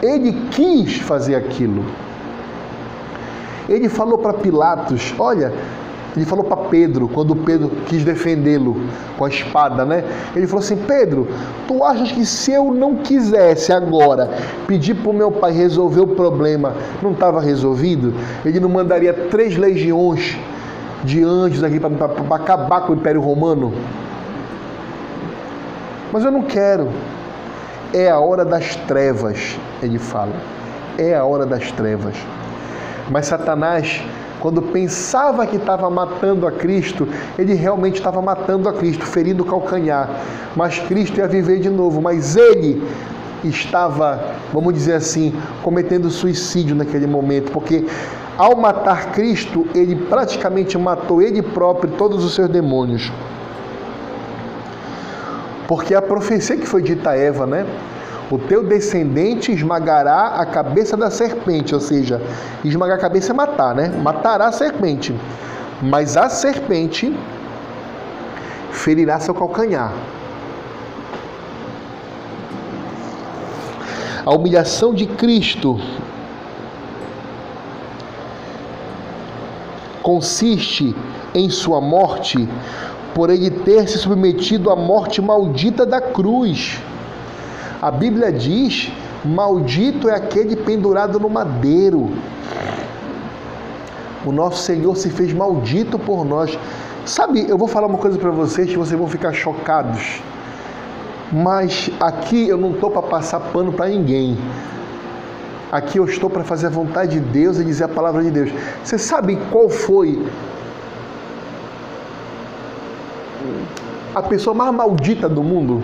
[0.01, 1.85] Ele quis fazer aquilo.
[3.67, 5.53] Ele falou para Pilatos: Olha,
[6.15, 8.77] ele falou para Pedro, quando Pedro quis defendê-lo
[9.17, 10.03] com a espada, né?
[10.35, 11.27] Ele falou assim: Pedro,
[11.67, 14.29] tu achas que se eu não quisesse agora
[14.65, 18.13] pedir para o meu pai resolver o problema, não estava resolvido?
[18.45, 20.37] Ele não mandaria três legiões
[21.03, 23.73] de anjos aqui para acabar com o Império Romano?
[26.13, 26.87] Mas eu não quero.
[27.95, 30.33] É a hora das trevas, ele fala.
[30.97, 32.13] É a hora das trevas.
[33.09, 34.03] Mas Satanás
[34.45, 39.45] quando pensava que estava matando a Cristo, ele realmente estava matando a Cristo, ferindo o
[39.47, 40.07] calcanhar.
[40.55, 42.79] Mas Cristo ia viver de novo, mas ele
[43.43, 45.33] estava, vamos dizer assim,
[45.63, 47.85] cometendo suicídio naquele momento, porque
[48.37, 53.11] ao matar Cristo, ele praticamente matou ele próprio e todos os seus demônios.
[55.67, 57.65] Porque a profecia que foi dita a Eva, né?
[58.31, 62.21] O teu descendente esmagará a cabeça da serpente, ou seja,
[62.63, 63.89] esmagar a cabeça é matar, né?
[64.01, 65.15] Matará a serpente.
[65.81, 67.15] Mas a serpente
[68.71, 69.93] ferirá seu calcanhar.
[74.25, 75.79] A humilhação de Cristo
[80.01, 80.95] consiste
[81.33, 82.49] em sua morte
[83.15, 86.81] por ele ter se submetido à morte maldita da cruz.
[87.81, 88.91] A Bíblia diz:
[89.23, 92.11] Maldito é aquele pendurado no madeiro.
[94.25, 96.59] O nosso Senhor se fez maldito por nós.
[97.05, 100.21] Sabe, eu vou falar uma coisa para vocês que vocês vão ficar chocados.
[101.31, 104.37] Mas aqui eu não estou para passar pano para ninguém.
[105.71, 108.51] Aqui eu estou para fazer a vontade de Deus e dizer a palavra de Deus.
[108.83, 110.21] Você sabe qual foi
[114.15, 115.83] a pessoa mais maldita do mundo?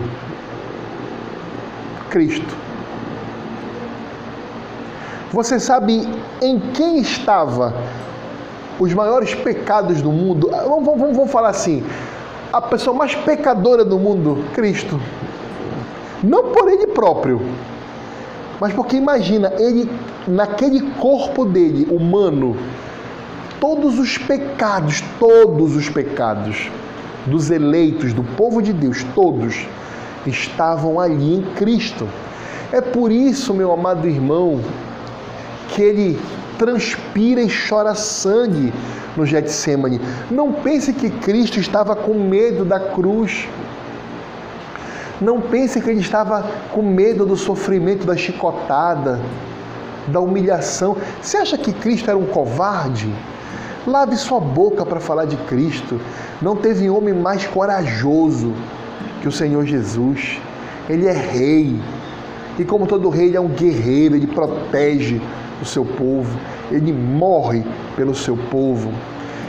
[2.08, 2.56] Cristo.
[5.30, 6.08] Você sabe
[6.40, 7.74] em quem estava
[8.80, 10.50] os maiores pecados do mundo?
[10.50, 11.84] Vamos, vamos, vamos falar assim:
[12.50, 14.98] a pessoa mais pecadora do mundo, Cristo.
[16.22, 17.42] Não por ele próprio,
[18.60, 19.90] mas porque imagina, ele,
[20.26, 22.56] naquele corpo dele, humano,
[23.60, 26.70] todos os pecados, todos os pecados
[27.26, 29.66] dos eleitos, do povo de Deus, todos
[30.26, 32.08] estavam ali em Cristo.
[32.72, 34.60] É por isso, meu amado irmão,
[35.68, 36.20] que ele
[36.58, 38.72] transpira e chora sangue
[39.16, 40.00] no Getsemane.
[40.30, 43.48] Não pense que Cristo estava com medo da cruz.
[45.20, 49.20] Não pense que ele estava com medo do sofrimento, da chicotada,
[50.08, 50.96] da humilhação.
[51.20, 53.12] Você acha que Cristo era um covarde?
[53.86, 56.00] Lave sua boca para falar de Cristo.
[56.40, 58.52] Não teve homem mais corajoso
[59.20, 60.40] que o Senhor Jesus.
[60.88, 61.80] Ele é rei.
[62.58, 65.20] E como todo rei, ele é um guerreiro, ele protege
[65.60, 66.38] o seu povo,
[66.70, 67.64] ele morre
[67.96, 68.92] pelo seu povo.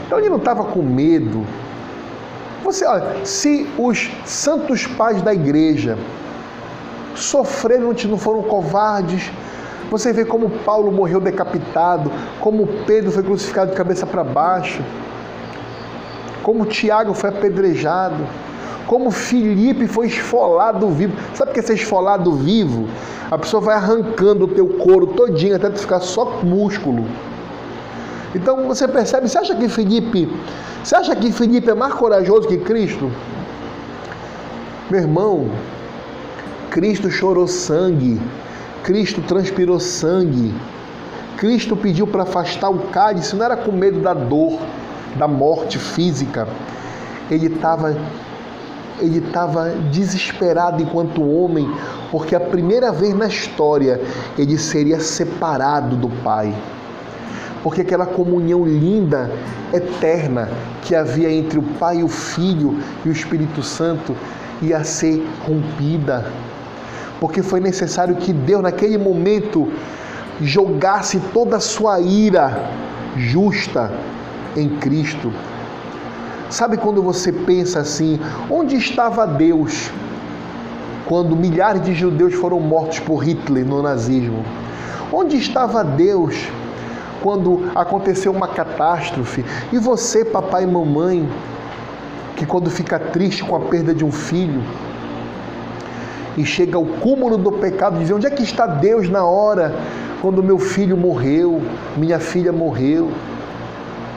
[0.06, 1.44] Então ele não estava com medo
[2.64, 5.98] você, olha, se os santos pais da igreja
[7.14, 9.30] sofreram, não foram covardes,
[9.96, 14.82] você vê como Paulo morreu decapitado, como Pedro foi crucificado de cabeça para baixo,
[16.42, 18.26] como Tiago foi apedrejado,
[18.88, 21.16] como Filipe foi esfolado vivo.
[21.32, 22.88] Sabe o que é ser esfolado vivo?
[23.30, 27.06] A pessoa vai arrancando o teu couro todinho até tu ficar só músculo.
[28.34, 30.28] Então você percebe, você acha que Felipe,
[30.82, 33.10] você acha que Felipe é mais corajoso que Cristo?
[34.90, 35.50] Meu irmão,
[36.70, 38.20] Cristo chorou sangue,
[38.84, 40.54] Cristo transpirou sangue,
[41.36, 44.60] Cristo pediu para afastar o cálice, não era com medo da dor,
[45.16, 46.46] da morte física.
[47.28, 47.96] Ele estava
[49.00, 51.68] ele estava desesperado enquanto homem,
[52.12, 54.00] porque a primeira vez na história
[54.38, 56.54] ele seria separado do Pai
[57.64, 59.32] porque aquela comunhão linda,
[59.72, 60.50] eterna,
[60.82, 64.14] que havia entre o Pai, o Filho e o Espírito Santo
[64.60, 66.30] ia ser rompida.
[67.24, 69.72] Porque foi necessário que Deus, naquele momento,
[70.42, 72.68] jogasse toda a sua ira
[73.16, 73.90] justa
[74.54, 75.32] em Cristo.
[76.50, 78.20] Sabe quando você pensa assim,
[78.50, 79.90] onde estava Deus
[81.06, 84.44] quando milhares de judeus foram mortos por Hitler no nazismo?
[85.10, 86.36] Onde estava Deus
[87.22, 89.42] quando aconteceu uma catástrofe.
[89.72, 91.26] E você, papai e mamãe,
[92.36, 94.62] que quando fica triste com a perda de um filho
[96.36, 99.74] e chega ao cúmulo do pecado, dizer: onde é que está Deus na hora
[100.20, 101.62] quando meu filho morreu,
[101.96, 103.10] minha filha morreu?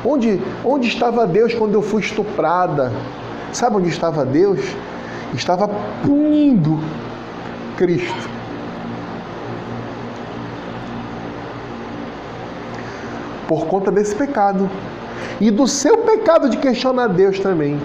[0.05, 2.91] Onde, onde estava Deus quando eu fui estuprada?
[3.51, 4.59] Sabe onde estava Deus?
[5.33, 5.67] Estava
[6.03, 6.79] punindo
[7.75, 8.37] Cristo
[13.47, 14.69] por conta desse pecado
[15.39, 17.79] e do seu pecado de questionar Deus também.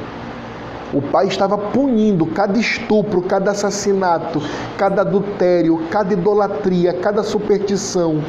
[0.93, 4.43] O pai estava punindo cada estupro, cada assassinato,
[4.77, 8.23] cada adultério, cada idolatria, cada superstição,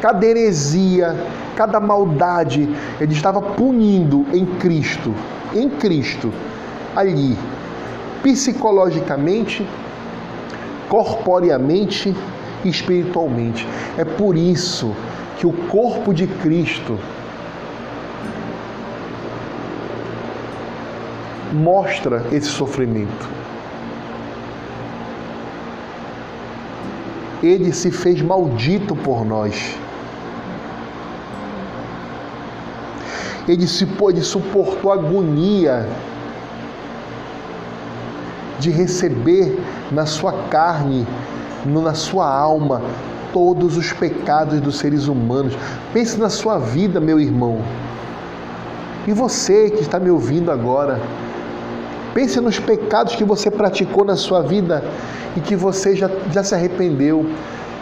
[0.00, 1.14] cada heresia,
[1.54, 2.68] cada maldade.
[2.98, 5.14] Ele estava punindo em Cristo,
[5.54, 6.32] em Cristo,
[6.96, 7.36] ali,
[8.22, 9.68] psicologicamente,
[10.88, 12.16] corporeamente
[12.64, 13.68] e espiritualmente.
[13.98, 14.94] É por isso
[15.36, 16.98] que o corpo de Cristo
[21.52, 23.28] mostra esse sofrimento.
[27.42, 29.76] Ele se fez maldito por nós.
[33.46, 35.88] Ele se pôde suportou a agonia
[38.58, 39.58] de receber
[39.90, 41.06] na sua carne,
[41.64, 42.82] na sua alma,
[43.32, 45.56] todos os pecados dos seres humanos.
[45.92, 47.62] Pense na sua vida, meu irmão.
[49.06, 51.00] E você que está me ouvindo agora,
[52.18, 54.82] pense nos pecados que você praticou na sua vida
[55.36, 57.24] e que você já, já se arrependeu.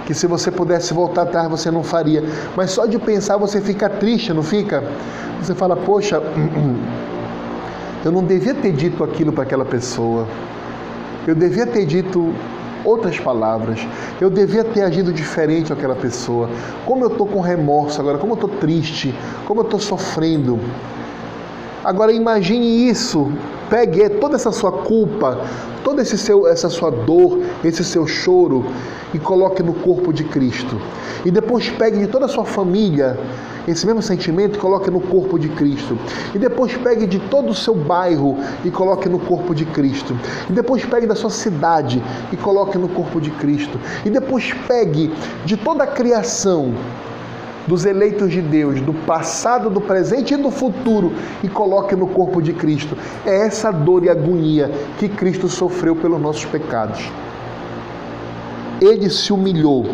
[0.04, 2.22] Que se você pudesse voltar atrás você não faria.
[2.54, 4.84] Mas só de pensar você fica triste, não fica?
[5.40, 6.22] Você fala, poxa,
[8.04, 10.26] eu não devia ter dito aquilo para aquela pessoa.
[11.26, 12.34] Eu devia ter dito
[12.84, 13.80] outras palavras.
[14.20, 16.50] Eu devia ter agido diferente com aquela pessoa.
[16.84, 19.14] Como eu estou com remorso agora, como eu estou triste,
[19.46, 20.60] como eu estou sofrendo.
[21.86, 23.30] Agora imagine isso,
[23.70, 25.40] pegue toda essa sua culpa,
[25.84, 28.66] toda esse seu, essa sua dor, esse seu choro
[29.14, 30.80] e coloque no corpo de Cristo.
[31.24, 33.16] E depois pegue de toda a sua família
[33.68, 35.96] esse mesmo sentimento e coloque no corpo de Cristo.
[36.34, 40.18] E depois pegue de todo o seu bairro e coloque no corpo de Cristo.
[40.50, 43.78] E depois pegue da sua cidade e coloque no corpo de Cristo.
[44.04, 45.14] E depois pegue
[45.44, 46.74] de toda a criação
[47.66, 51.12] dos eleitos de Deus, do passado, do presente e do futuro,
[51.42, 52.96] e coloque no corpo de Cristo.
[53.24, 57.10] É essa dor e agonia que Cristo sofreu pelos nossos pecados.
[58.80, 59.86] Ele se humilhou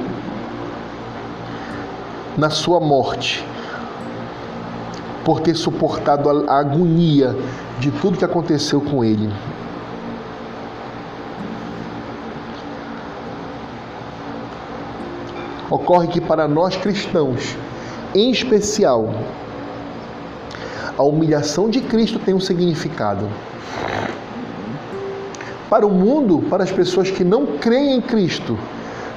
[2.36, 3.44] na sua morte
[5.24, 7.36] por ter suportado a agonia
[7.78, 9.30] de tudo que aconteceu com ele.
[15.72, 17.56] Ocorre que para nós cristãos,
[18.14, 19.14] em especial,
[20.98, 23.26] a humilhação de Cristo tem um significado.
[25.70, 28.58] Para o mundo, para as pessoas que não creem em Cristo,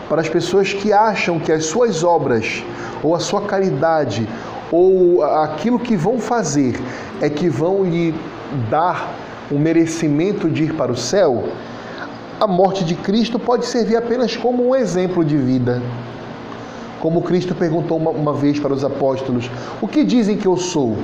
[0.07, 2.63] para as pessoas que acham que as suas obras,
[3.03, 4.25] ou a sua caridade,
[4.71, 6.79] ou aquilo que vão fazer
[7.19, 8.15] é que vão lhe
[8.69, 9.13] dar
[9.51, 11.49] o merecimento de ir para o céu,
[12.39, 15.81] a morte de Cristo pode servir apenas como um exemplo de vida.
[17.01, 19.49] Como Cristo perguntou uma, uma vez para os apóstolos:
[19.81, 20.97] O que dizem que eu sou?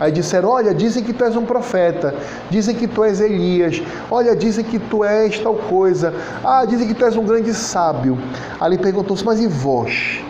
[0.00, 2.14] Aí disseram: Olha, dizem que tu és um profeta,
[2.50, 6.94] dizem que tu és Elias, olha, dizem que tu és tal coisa, ah, dizem que
[6.94, 8.18] tu és um grande sábio.
[8.60, 10.24] Ali perguntou-se: Mas e vós?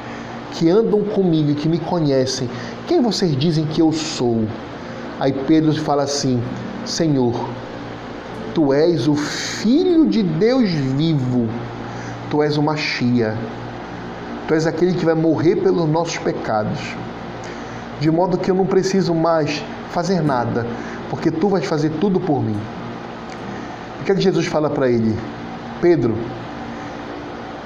[0.55, 2.49] que andam comigo e que me conhecem,
[2.87, 4.45] quem vocês dizem que eu sou?
[5.19, 6.41] Aí Pedro fala assim:
[6.85, 7.49] Senhor,
[8.55, 11.49] tu és o Filho de Deus vivo,
[12.31, 13.37] tu és uma chia,
[14.47, 16.79] tu és aquele que vai morrer pelos nossos pecados,
[18.01, 20.67] de modo que eu não preciso mais fazer nada,
[21.09, 22.59] porque tu vais fazer tudo por mim.
[24.01, 25.17] O que é que Jesus fala para ele?
[25.81, 26.15] Pedro,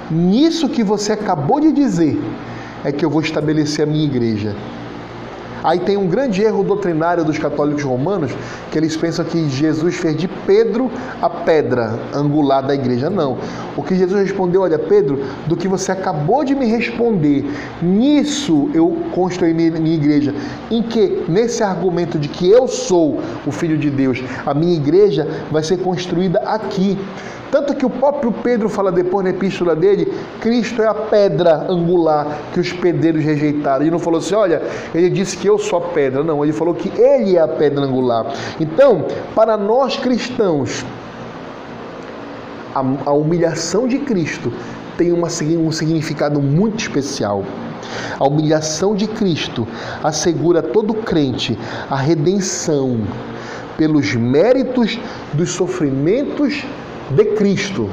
[0.09, 2.21] nisso que você acabou de dizer,
[2.83, 4.55] é que eu vou estabelecer a minha igreja.
[5.63, 8.31] Aí tem um grande erro doutrinário dos católicos romanos,
[8.71, 10.89] que eles pensam que Jesus fez de Pedro
[11.21, 13.09] a pedra angular da igreja.
[13.09, 13.37] Não.
[13.75, 17.45] O que Jesus respondeu, olha, Pedro, do que você acabou de me responder,
[17.81, 20.33] nisso eu construí minha igreja.
[20.69, 21.23] Em que?
[21.27, 25.77] Nesse argumento de que eu sou o Filho de Deus, a minha igreja vai ser
[25.77, 26.97] construída aqui.
[27.51, 32.27] Tanto que o próprio Pedro fala depois na epístola dele, Cristo é a pedra angular
[32.53, 33.81] que os pedreiros rejeitaram.
[33.81, 34.61] Ele não falou assim, olha,
[34.93, 36.23] ele disse que eu sou pedra.
[36.23, 38.33] Não, ele falou que ele é a pedra angular.
[38.59, 40.85] Então, para nós cristãos,
[42.73, 44.51] a, a humilhação de Cristo
[44.97, 47.43] tem uma, um significado muito especial.
[48.19, 49.67] A humilhação de Cristo
[50.03, 51.57] assegura a todo crente
[51.89, 52.99] a redenção
[53.77, 54.99] pelos méritos
[55.33, 56.65] dos sofrimentos
[57.11, 57.89] de Cristo.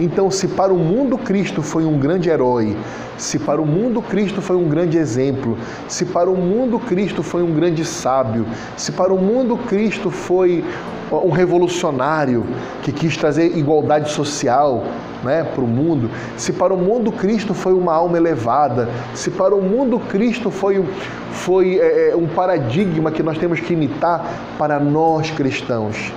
[0.00, 2.76] Então, se para o mundo Cristo foi um grande herói,
[3.16, 5.56] se para o mundo Cristo foi um grande exemplo,
[5.88, 8.44] se para o mundo Cristo foi um grande sábio,
[8.76, 10.64] se para o mundo Cristo foi
[11.12, 12.44] um revolucionário
[12.82, 14.84] que quis trazer igualdade social
[15.22, 19.54] né, para o mundo, se para o mundo Cristo foi uma alma elevada, se para
[19.54, 20.84] o mundo Cristo foi,
[21.30, 24.26] foi é, um paradigma que nós temos que imitar
[24.58, 26.12] para nós cristãos.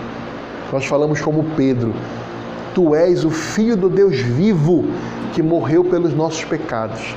[0.72, 1.94] Nós falamos como Pedro:
[2.78, 4.86] Tu és o Filho do Deus vivo
[5.34, 7.16] que morreu pelos nossos pecados.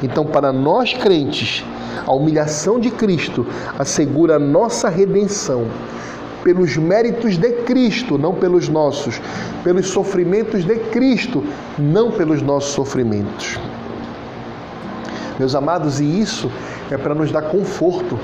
[0.00, 1.64] Então, para nós crentes,
[2.06, 3.44] a humilhação de Cristo
[3.76, 5.66] assegura a nossa redenção
[6.44, 9.20] pelos méritos de Cristo, não pelos nossos,
[9.64, 11.44] pelos sofrimentos de Cristo,
[11.76, 13.58] não pelos nossos sofrimentos.
[15.36, 16.48] Meus amados, e isso
[16.92, 18.16] é para nos dar conforto.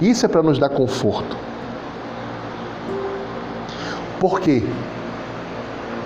[0.00, 1.36] Isso é para nos dar conforto.
[4.22, 4.62] Porque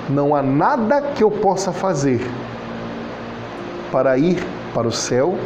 [0.09, 2.21] não há nada que eu possa fazer
[3.91, 4.43] para ir
[4.73, 5.37] para o céu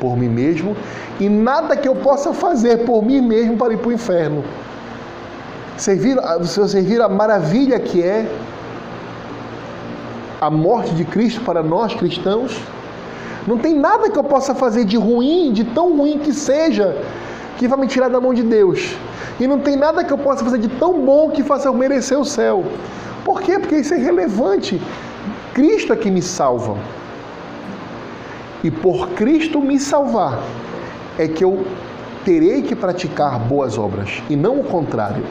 [0.00, 0.76] por mim mesmo
[1.18, 4.44] e nada que eu possa fazer por mim mesmo para ir para o inferno.
[5.76, 8.30] Você viram, a maravilha que é
[10.40, 12.60] a morte de Cristo para nós cristãos?
[13.46, 16.96] Não tem nada que eu possa fazer de ruim, de tão ruim que seja,
[17.56, 18.94] que vai me tirar da mão de Deus.
[19.38, 22.18] E não tem nada que eu possa fazer de tão bom que faça eu merecer
[22.18, 22.64] o céu.
[23.24, 23.58] Por quê?
[23.58, 24.80] Porque isso é irrelevante.
[25.54, 26.76] Cristo é que me salva.
[28.62, 30.42] E por Cristo me salvar,
[31.18, 31.64] é que eu
[32.24, 35.24] terei que praticar boas obras e não o contrário.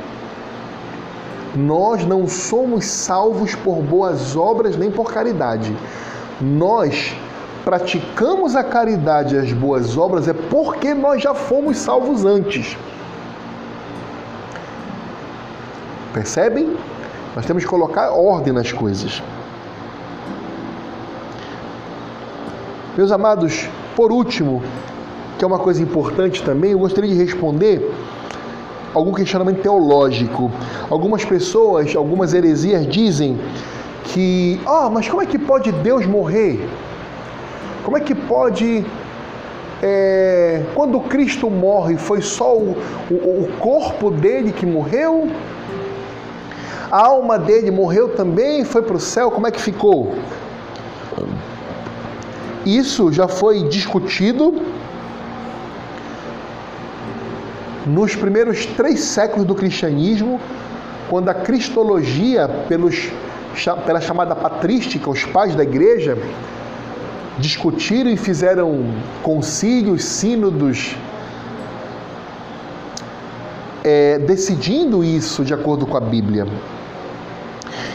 [1.56, 5.76] Nós não somos salvos por boas obras nem por caridade.
[6.42, 7.14] Nós
[7.64, 12.78] praticamos a caridade e as boas obras é porque nós já fomos salvos antes.
[16.14, 16.76] Percebem?
[17.36, 19.22] Nós temos que colocar ordem nas coisas.
[22.98, 24.62] Meus amados, por último,
[25.38, 27.94] que é uma coisa importante também, eu gostaria de responder
[28.94, 30.52] algum questionamento teológico.
[30.90, 33.40] Algumas pessoas, algumas heresias dizem
[34.06, 36.68] que, ah, oh, mas como é que pode Deus morrer?
[37.84, 38.86] Como é que pode
[39.82, 42.76] é, quando Cristo morre, foi só o,
[43.10, 45.30] o, o, corpo dele que morreu?
[46.92, 48.64] A alma dele morreu também?
[48.64, 49.30] Foi para o céu?
[49.30, 50.16] Como é que ficou?
[52.66, 54.62] Isso já foi discutido
[57.86, 60.40] nos primeiros três séculos do cristianismo,
[61.10, 63.10] quando a cristologia, pelos,
[63.86, 66.18] pela chamada patrística, os pais da igreja,
[67.38, 70.96] discutiram e fizeram concílios, sínodos,
[73.84, 76.46] é, decidindo isso de acordo com a Bíblia.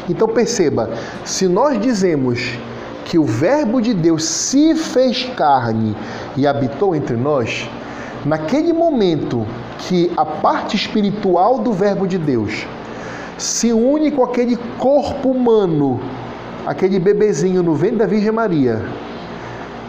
[0.08, 0.90] Então perceba,
[1.24, 2.58] se nós dizemos
[3.04, 5.96] que o Verbo de Deus se fez carne
[6.36, 7.68] e habitou entre nós,
[8.24, 9.46] naquele momento
[9.78, 12.66] que a parte espiritual do Verbo de Deus
[13.36, 16.00] se une com aquele corpo humano,
[16.66, 18.82] aquele bebezinho no ventre da Virgem Maria,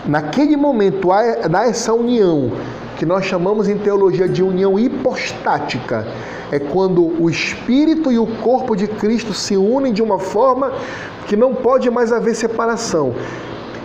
[0.06, 2.52] naquele momento há essa união
[2.98, 6.08] que nós chamamos em teologia de união hipostática.
[6.52, 10.72] É quando o espírito e o corpo de Cristo se unem de uma forma
[11.28, 13.14] que não pode mais haver separação.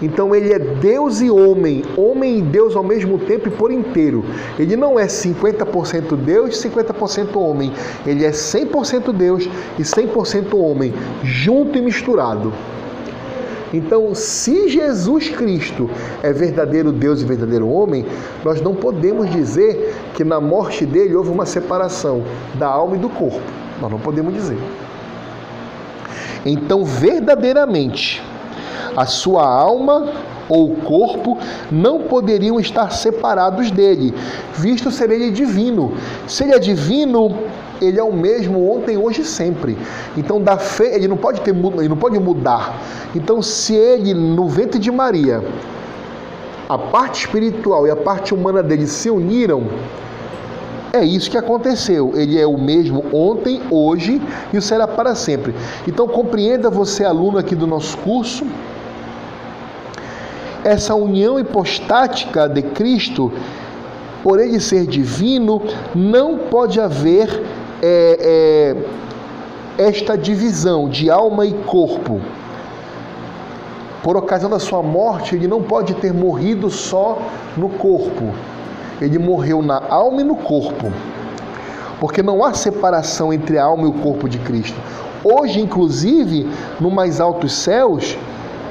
[0.02, 4.24] Então ele é Deus e homem, homem e Deus ao mesmo tempo e por inteiro.
[4.58, 7.72] Ele não é 50% Deus e 50% homem.
[8.06, 9.48] Ele é 100% Deus
[9.78, 12.52] e 100% homem, junto e misturado.
[13.72, 15.88] Então, se Jesus Cristo
[16.22, 18.04] é verdadeiro Deus e verdadeiro homem,
[18.44, 23.08] nós não podemos dizer que na morte dele houve uma separação da alma e do
[23.08, 23.40] corpo.
[23.80, 24.58] Nós não podemos dizer.
[26.44, 28.22] Então, verdadeiramente,
[28.96, 30.08] a sua alma
[30.48, 31.38] ou o corpo
[31.70, 34.12] não poderiam estar separados dele,
[34.54, 35.92] visto ser ele divino.
[36.26, 37.38] Se ele é divino,
[37.80, 39.76] ele é o mesmo ontem, hoje e sempre.
[40.16, 42.78] Então, da fé, ele não pode ter, ele não pode mudar.
[43.14, 45.42] Então, se ele no ventre de Maria,
[46.68, 49.64] a parte espiritual e a parte humana dele se uniram,
[50.92, 52.12] é isso que aconteceu.
[52.14, 54.20] Ele é o mesmo ontem, hoje
[54.52, 55.54] e o será para sempre.
[55.86, 58.44] Então compreenda você, aluno aqui do nosso curso,
[60.64, 63.32] essa união hipostática de Cristo,
[64.22, 65.62] por ele ser divino,
[65.94, 67.42] não pode haver
[67.82, 68.76] é,
[69.78, 72.20] é, esta divisão de alma e corpo.
[74.02, 77.20] Por ocasião da sua morte, ele não pode ter morrido só
[77.56, 78.32] no corpo.
[79.00, 80.92] Ele morreu na alma e no corpo.
[81.98, 84.78] Porque não há separação entre a alma e o corpo de Cristo.
[85.22, 86.48] Hoje, inclusive,
[86.80, 88.16] no mais altos céus,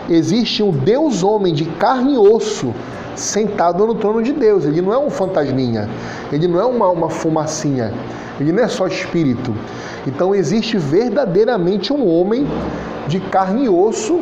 [0.09, 2.73] existe um Deus homem de carne e osso
[3.15, 4.65] sentado no trono de Deus.
[4.65, 5.89] Ele não é um fantasminha,
[6.31, 7.93] ele não é uma, uma fumacinha,
[8.39, 9.53] ele não é só espírito.
[10.07, 12.47] Então existe verdadeiramente um homem
[13.07, 14.21] de carne e osso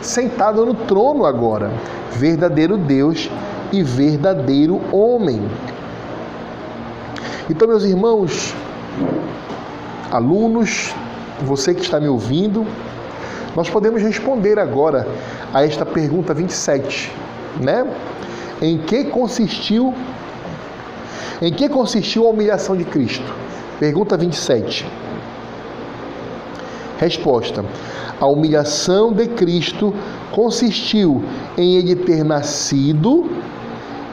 [0.00, 1.70] sentado no trono agora,
[2.12, 3.30] verdadeiro Deus
[3.72, 5.42] e verdadeiro homem.
[7.50, 8.54] Então, meus irmãos,
[10.10, 10.94] alunos,
[11.42, 12.66] você que está me ouvindo,
[13.56, 15.06] nós podemos responder agora
[15.52, 17.12] a esta pergunta 27,
[17.60, 17.86] né?
[18.60, 19.94] Em que consistiu
[21.40, 23.32] em que consistiu a humilhação de Cristo?
[23.78, 24.84] Pergunta 27.
[26.98, 27.64] Resposta:
[28.20, 29.94] A humilhação de Cristo
[30.32, 31.22] consistiu
[31.56, 33.30] em ele ter nascido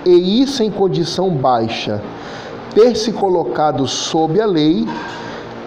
[0.06, 2.00] e isso em condição baixa,
[2.76, 4.88] ter se colocado sob a lei,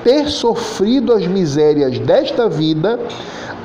[0.04, 2.98] ter sofrido as misérias desta vida,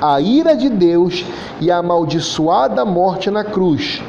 [0.00, 1.24] a ira de Deus
[1.60, 4.02] e a amaldiçoada morte na cruz,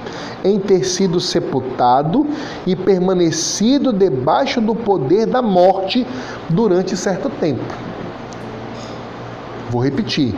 [0.44, 2.28] em ter sido sepultado
[2.66, 6.06] e permanecido debaixo do poder da morte
[6.50, 7.64] durante certo tempo.
[9.70, 10.36] Vou repetir.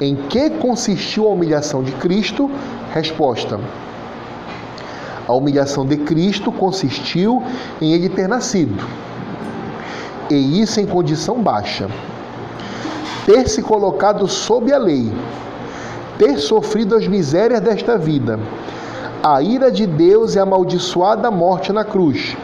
[0.00, 2.50] Em que consistiu a humilhação de Cristo?
[2.92, 3.58] Resposta:
[5.26, 7.42] A humilhação de Cristo consistiu
[7.80, 8.84] em ele ter nascido,
[10.30, 11.88] e isso em condição baixa
[13.26, 15.12] ter se colocado sob a lei,
[16.16, 18.38] ter sofrido as misérias desta vida,
[19.20, 22.36] a ira de Deus e a amaldiçoada morte na cruz,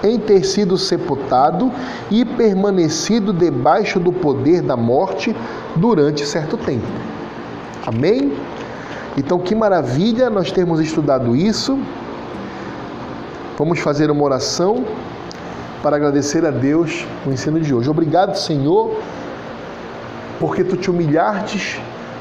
[0.00, 1.72] em ter sido sepultado
[2.08, 5.34] e permanecido debaixo do poder da morte
[5.74, 6.86] durante certo tempo.
[7.84, 8.32] Amém?
[9.18, 11.76] Então, que maravilha nós termos estudado isso.
[13.58, 14.84] Vamos fazer uma oração
[15.82, 17.90] para agradecer a Deus o ensino de hoje.
[17.90, 18.96] Obrigado, Senhor,
[20.38, 21.80] porque tu te humilhastes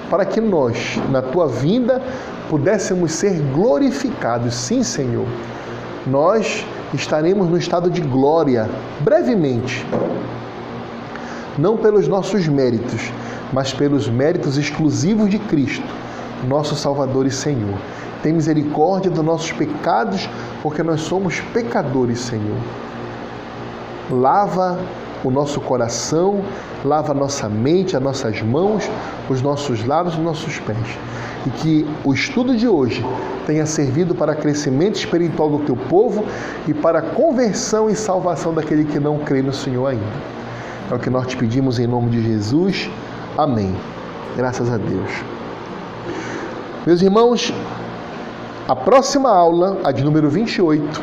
[0.09, 2.01] para que nós, na tua vinda,
[2.49, 4.55] pudéssemos ser glorificados.
[4.55, 5.27] Sim, Senhor.
[6.05, 8.69] Nós estaremos no estado de glória
[8.99, 9.85] brevemente.
[11.57, 13.11] Não pelos nossos méritos,
[13.53, 15.87] mas pelos méritos exclusivos de Cristo,
[16.47, 17.77] nosso Salvador e Senhor.
[18.23, 20.29] Tem misericórdia dos nossos pecados,
[20.61, 22.57] porque nós somos pecadores, Senhor.
[24.09, 24.79] Lava
[25.23, 26.43] o nosso coração,
[26.83, 28.89] lava a nossa mente, as nossas mãos,
[29.29, 30.77] os nossos lábios, os nossos pés.
[31.45, 33.05] E que o estudo de hoje
[33.45, 36.25] tenha servido para crescimento espiritual do teu povo
[36.67, 40.31] e para conversão e salvação daquele que não crê no Senhor ainda.
[40.89, 42.89] É o que nós te pedimos em nome de Jesus.
[43.37, 43.75] Amém.
[44.35, 45.11] Graças a Deus.
[46.85, 47.53] Meus irmãos,
[48.67, 51.01] a próxima aula, a de número 28,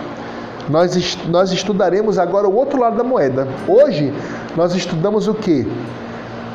[0.68, 3.48] nós, nós estudaremos agora o outro lado da moeda.
[3.66, 4.12] Hoje
[4.56, 5.66] nós estudamos o que?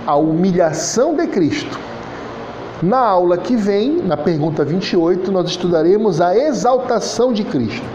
[0.05, 1.79] A humilhação de Cristo.
[2.81, 7.85] Na aula que vem, na pergunta 28, nós estudaremos a exaltação de Cristo,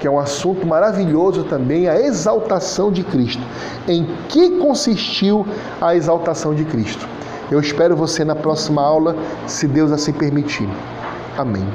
[0.00, 3.42] que é um assunto maravilhoso também, a exaltação de Cristo.
[3.86, 5.46] Em que consistiu
[5.80, 7.06] a exaltação de Cristo?
[7.50, 9.16] Eu espero você na próxima aula,
[9.46, 10.68] se Deus assim permitir.
[11.36, 11.66] Amém.